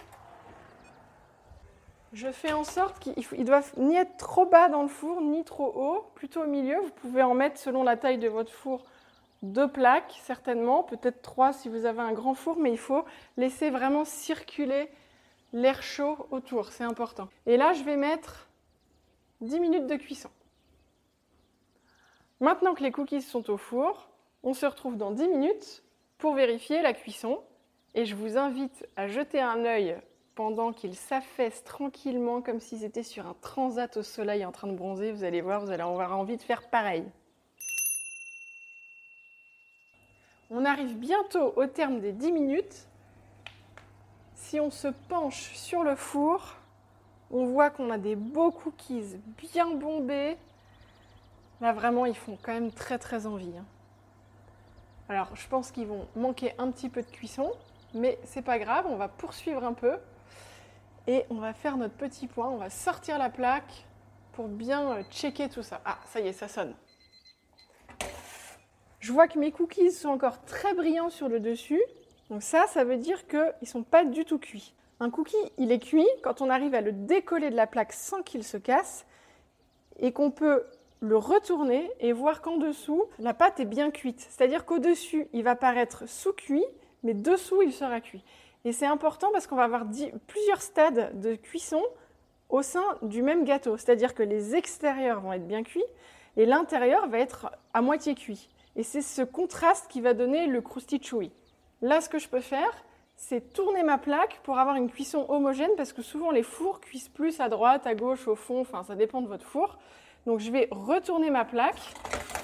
Je 2.12 2.31
fais 2.31 2.53
en 2.53 2.64
sorte 2.64 2.99
qu'ils 3.01 3.44
doivent 3.44 3.72
ni 3.77 3.96
être 3.96 4.16
trop 4.16 4.46
bas 4.46 4.68
dans 4.68 4.83
le 4.83 4.88
four, 4.88 5.20
ni 5.20 5.44
trop 5.44 5.72
haut, 5.75 6.11
plutôt 6.14 6.42
au 6.42 6.46
milieu. 6.46 6.79
Vous 6.81 6.92
pouvez 6.92 7.22
en 7.22 7.35
mettre 7.35 7.59
selon 7.59 7.83
la 7.83 7.96
taille 7.96 8.18
de 8.18 8.29
votre 8.29 8.53
four 8.53 8.85
deux 9.42 9.68
plaques, 9.68 10.18
certainement, 10.22 10.83
peut-être 10.83 11.22
trois 11.22 11.53
si 11.53 11.68
vous 11.68 11.85
avez 11.85 12.01
un 12.01 12.12
grand 12.12 12.35
four, 12.35 12.59
mais 12.59 12.70
il 12.70 12.79
faut 12.79 13.05
laisser 13.37 13.70
vraiment 13.70 14.05
circuler 14.05 14.88
l'air 15.53 15.83
chaud 15.83 16.27
autour, 16.31 16.72
c'est 16.72 16.85
important. 16.85 17.29
Et 17.46 17.57
là, 17.57 17.72
je 17.72 17.83
vais 17.83 17.96
mettre 17.96 18.49
10 19.40 19.61
minutes 19.61 19.87
de 19.87 19.96
cuisson. 19.96 20.31
Maintenant 22.40 22.75
que 22.75 22.83
les 22.83 22.92
cookies 22.92 23.22
sont 23.22 23.49
au 23.51 23.57
four, 23.57 24.09
on 24.42 24.55
se 24.55 24.66
retrouve 24.66 24.96
dans 24.96 25.11
10 25.11 25.29
minutes 25.29 25.83
pour 26.18 26.35
vérifier 26.35 26.83
la 26.83 26.92
cuisson. 26.92 27.40
Et 27.96 28.04
je 28.04 28.14
vous 28.14 28.37
invite 28.37 28.87
à 28.96 29.09
jeter 29.09 29.40
un 29.40 29.64
œil 29.64 29.96
pendant 30.35 30.72
qu'ils 30.72 30.94
s'affaissent 30.94 31.64
tranquillement 31.64 32.42
comme 32.42 32.61
s'ils 32.61 32.85
étaient 32.85 33.02
sur 33.02 33.26
un 33.26 33.35
transat 33.40 33.96
au 33.96 34.02
soleil 34.02 34.44
en 34.44 34.52
train 34.52 34.68
de 34.68 34.74
bronzer. 34.74 35.11
Vous 35.11 35.24
allez 35.24 35.40
voir, 35.40 35.61
vous 35.62 35.70
allez 35.70 35.82
avoir 35.82 36.16
envie 36.16 36.37
de 36.37 36.42
faire 36.42 36.68
pareil. 36.68 37.04
On 40.50 40.64
arrive 40.64 40.96
bientôt 40.98 41.54
au 41.56 41.66
terme 41.66 42.00
des 42.00 42.12
10 42.12 42.32
minutes. 42.32 42.87
Si 44.35 44.61
on 44.61 44.70
se 44.70 44.88
penche 45.09 45.54
sur 45.54 45.82
le 45.82 45.96
four, 45.96 46.54
on 47.30 47.46
voit 47.46 47.70
qu'on 47.70 47.90
a 47.90 47.98
des 47.98 48.14
beaux 48.14 48.52
cookies 48.52 49.16
bien 49.38 49.70
bombés, 49.70 50.37
Là, 51.61 51.72
vraiment, 51.72 52.04
ils 52.04 52.14
font 52.14 52.37
quand 52.42 52.52
même 52.52 52.70
très 52.70 52.98
très 52.98 53.26
envie. 53.26 53.56
Hein. 53.59 53.64
Alors, 55.09 55.35
je 55.35 55.48
pense 55.48 55.70
qu'ils 55.70 55.87
vont 55.87 56.06
manquer 56.14 56.52
un 56.59 56.70
petit 56.70 56.88
peu 56.88 57.02
de 57.02 57.11
cuisson, 57.11 57.50
mais 57.96 58.18
c'est 58.24 58.42
pas 58.42 58.59
grave, 58.59 58.87
on 58.88 58.96
va 58.96 59.09
poursuivre 59.09 59.64
un 59.64 59.72
peu 59.72 59.98
et 61.06 61.24
on 61.30 61.37
va 61.37 61.52
faire 61.52 61.76
notre 61.76 61.94
petit 61.94 62.26
point. 62.26 62.48
On 62.48 62.56
va 62.56 62.70
sortir 62.70 63.18
la 63.18 63.30
plaque 63.30 63.87
pour 64.32 64.48
bien 64.48 64.92
euh, 64.92 65.02
checker 65.11 65.48
tout 65.48 65.62
ça. 65.62 65.80
Ah, 65.85 65.98
ça 66.06 66.20
y 66.20 66.28
est, 66.28 66.32
ça 66.32 66.48
sonne. 66.48 66.74
Je 69.00 69.12
vois 69.12 69.28
que 69.28 69.38
mes 69.38 69.52
cookies 69.52 69.92
sont 69.92 70.09
encore 70.09 70.44
très 70.44 70.74
brillants 70.74 71.11
sur 71.11 71.28
le 71.28 71.40
dessus. 71.40 71.82
Donc 72.28 72.42
ça, 72.42 72.66
ça 72.66 72.85
veut 72.85 72.96
dire 72.96 73.26
qu'ils 73.28 73.54
ne 73.62 73.66
sont 73.66 73.82
pas 73.82 74.04
du 74.04 74.24
tout 74.24 74.38
cuits. 74.38 74.74
Un 74.98 75.11
cookie, 75.11 75.37
il 75.59 75.70
est 75.70 75.78
cuit 75.78 76.09
quand 76.22 76.40
on 76.40 76.50
arrive 76.50 76.74
à 76.74 76.80
le 76.80 76.92
décoller 76.92 77.50
de 77.50 77.56
la 77.56 77.66
plaque 77.66 77.92
sans 77.92 78.22
qu'il 78.22 78.42
se 78.42 78.56
casse 78.56 79.06
et 79.98 80.12
qu'on 80.12 80.30
peut 80.30 80.64
le 81.00 81.16
retourner 81.16 81.90
et 82.00 82.12
voir 82.12 82.40
qu'en 82.40 82.56
dessous, 82.56 83.04
la 83.18 83.35
pâte 83.35 83.61
est 83.61 83.66
bien 83.66 83.90
cuite. 83.90 84.26
C'est-à-dire 84.28 84.64
qu'au-dessus, 84.64 85.28
il 85.32 85.44
va 85.44 85.54
paraître 85.54 86.09
sous-cuit, 86.09 86.64
mais 87.02 87.14
dessous, 87.14 87.62
il 87.62 87.72
sera 87.72 88.00
cuit. 88.00 88.24
Et 88.64 88.72
c'est 88.72 88.87
important 88.87 89.30
parce 89.32 89.46
qu'on 89.46 89.56
va 89.56 89.64
avoir 89.64 89.85
plusieurs 90.26 90.61
stades 90.61 91.20
de 91.20 91.35
cuisson 91.35 91.82
au 92.48 92.62
sein 92.62 92.85
du 93.02 93.22
même 93.22 93.44
gâteau. 93.44 93.76
C'est-à-dire 93.76 94.14
que 94.14 94.22
les 94.22 94.54
extérieurs 94.56 95.20
vont 95.20 95.32
être 95.32 95.46
bien 95.46 95.62
cuits 95.62 95.85
et 96.37 96.46
l'intérieur 96.46 97.09
va 97.09 97.18
être 97.18 97.50
à 97.74 97.80
moitié 97.80 98.14
cuit. 98.14 98.48
Et 98.74 98.82
c'est 98.82 99.02
ce 99.02 99.22
contraste 99.22 99.87
qui 99.88 100.00
va 100.00 100.14
donner 100.14 100.46
le 100.46 100.61
croustillant 100.61 101.02
chewy. 101.02 101.30
Là, 101.82 102.00
ce 102.00 102.09
que 102.09 102.18
je 102.18 102.28
peux 102.28 102.40
faire, 102.40 102.85
c'est 103.16 103.52
tourner 103.52 103.82
ma 103.82 103.98
plaque 103.98 104.40
pour 104.42 104.59
avoir 104.59 104.76
une 104.76 104.90
cuisson 104.90 105.26
homogène 105.28 105.70
parce 105.76 105.92
que 105.92 106.02
souvent 106.02 106.30
les 106.30 106.42
fours 106.42 106.80
cuisent 106.80 107.09
plus 107.09 107.40
à 107.40 107.48
droite, 107.48 107.87
à 107.87 107.94
gauche, 107.94 108.28
au 108.28 108.37
fond, 108.37 108.61
enfin 108.61 108.82
ça 108.82 108.94
dépend 108.94 109.22
de 109.22 109.28
votre 109.28 109.46
four. 109.46 109.78
Donc 110.26 110.40
je 110.40 110.50
vais 110.50 110.68
retourner 110.70 111.30
ma 111.30 111.44
plaque 111.44 111.80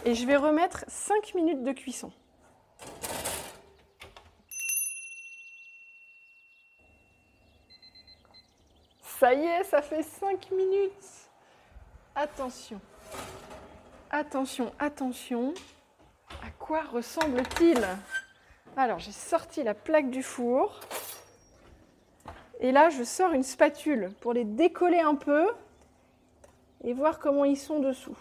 et 0.05 0.15
je 0.15 0.27
vais 0.27 0.37
remettre 0.37 0.85
5 0.89 1.35
minutes 1.35 1.63
de 1.63 1.73
cuisson. 1.73 2.13
Ça 9.23 9.35
y 9.35 9.45
est, 9.45 9.63
ça 9.63 9.83
fait 9.83 10.03
5 10.03 10.51
minutes. 10.51 11.31
Attention. 12.17 12.81
Attention, 14.11 14.73
attention. 14.81 15.55
À 16.45 16.51
quoi 16.59 16.83
ressemble-t-il? 16.83 17.87
Alors, 18.77 18.99
j'ai 18.99 19.13
sorti 19.13 19.63
la 19.63 19.75
plaque 19.75 20.11
du 20.11 20.25
four. 20.25 20.81
Et 22.59 22.73
là, 22.73 22.91
je 22.91 23.05
sors 23.05 23.33
une 23.33 23.45
spatule 23.45 24.11
pour 24.21 24.33
les 24.33 24.45
décoller 24.45 24.99
un 24.99 25.15
peu 25.15 25.47
et 26.83 26.93
voir 26.93 27.21
comment 27.21 27.45
ils 27.45 27.57
sont 27.57 27.79
dessous. 27.79 28.19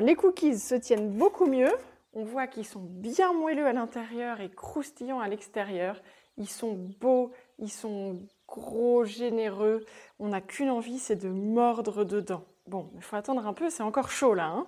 les 0.00 0.16
cookies 0.16 0.58
se 0.58 0.74
tiennent 0.74 1.16
beaucoup 1.16 1.46
mieux. 1.46 1.72
On 2.12 2.24
voit 2.24 2.48
qu'ils 2.48 2.66
sont 2.66 2.82
bien 2.82 3.32
moelleux 3.32 3.66
à 3.66 3.72
l'intérieur 3.72 4.40
et 4.40 4.50
croustillants 4.50 5.20
à 5.20 5.28
l'extérieur. 5.28 6.02
Ils 6.38 6.48
sont 6.48 6.74
beaux, 7.00 7.32
ils 7.58 7.72
sont 7.72 8.20
gros, 8.46 9.04
généreux. 9.04 9.84
On 10.18 10.28
n'a 10.28 10.40
qu'une 10.40 10.70
envie, 10.70 10.98
c'est 10.98 11.16
de 11.16 11.28
mordre 11.28 12.04
dedans. 12.04 12.44
Bon, 12.66 12.90
il 12.94 13.02
faut 13.02 13.16
attendre 13.16 13.46
un 13.46 13.52
peu, 13.52 13.70
c'est 13.70 13.82
encore 13.82 14.10
chaud 14.10 14.34
là. 14.34 14.48
Hein 14.48 14.66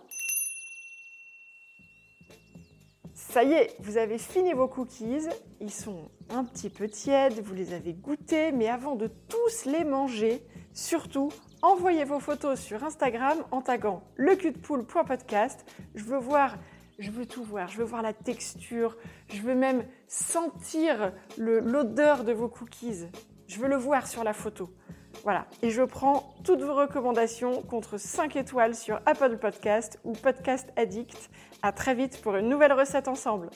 Ça 3.15 3.43
y 3.43 3.53
est, 3.53 3.77
vous 3.81 3.99
avez 3.99 4.19
fini 4.19 4.53
vos 4.53 4.69
cookies. 4.69 5.29
Ils 5.61 5.73
sont 5.73 6.11
un 6.31 6.45
petit 6.45 6.71
peu 6.71 6.89
tièdes, 6.89 7.41
vous 7.41 7.55
les 7.55 7.73
avez 7.73 7.93
goûtés, 7.93 8.53
mais 8.53 8.69
avant 8.69 8.95
de 8.95 9.09
tous 9.29 9.65
les 9.65 9.85
manger, 9.85 10.43
surtout, 10.73 11.31
envoyez 11.61 12.05
vos 12.05 12.21
photos 12.21 12.61
sur 12.61 12.85
Instagram 12.85 13.39
en 13.51 13.61
taguant 13.61 14.05
le 14.15 14.39
Je 15.95 16.05
veux 16.05 16.19
voir, 16.19 16.57
je 16.99 17.11
veux 17.11 17.27
tout 17.27 17.45
voir. 17.45 17.69
Je 17.69 17.79
veux 17.79 17.85
voir 17.85 18.03
la 18.03 18.13
texture. 18.13 18.97
Je 19.29 19.41
veux 19.43 19.55
même 19.55 19.85
sentir 20.07 21.13
l'odeur 21.37 22.25
de 22.25 22.33
vos 22.33 22.49
cookies. 22.49 23.07
Je 23.47 23.59
veux 23.59 23.69
le 23.69 23.77
voir 23.77 24.07
sur 24.07 24.25
la 24.25 24.33
photo. 24.33 24.69
Voilà. 25.23 25.47
Et 25.63 25.71
je 25.71 25.83
prends 25.83 26.35
toutes 26.45 26.61
vos 26.61 26.75
recommandations 26.75 27.63
contre 27.63 27.99
5 27.99 28.37
étoiles 28.37 28.75
sur 28.75 29.01
Apple 29.07 29.39
Podcast 29.39 29.99
ou 30.05 30.13
Podcast 30.13 30.73
Addict. 30.77 31.31
À 31.63 31.73
très 31.73 31.95
vite 31.95 32.21
pour 32.21 32.37
une 32.37 32.49
nouvelle 32.49 32.73
recette 32.73 33.09
ensemble. 33.09 33.51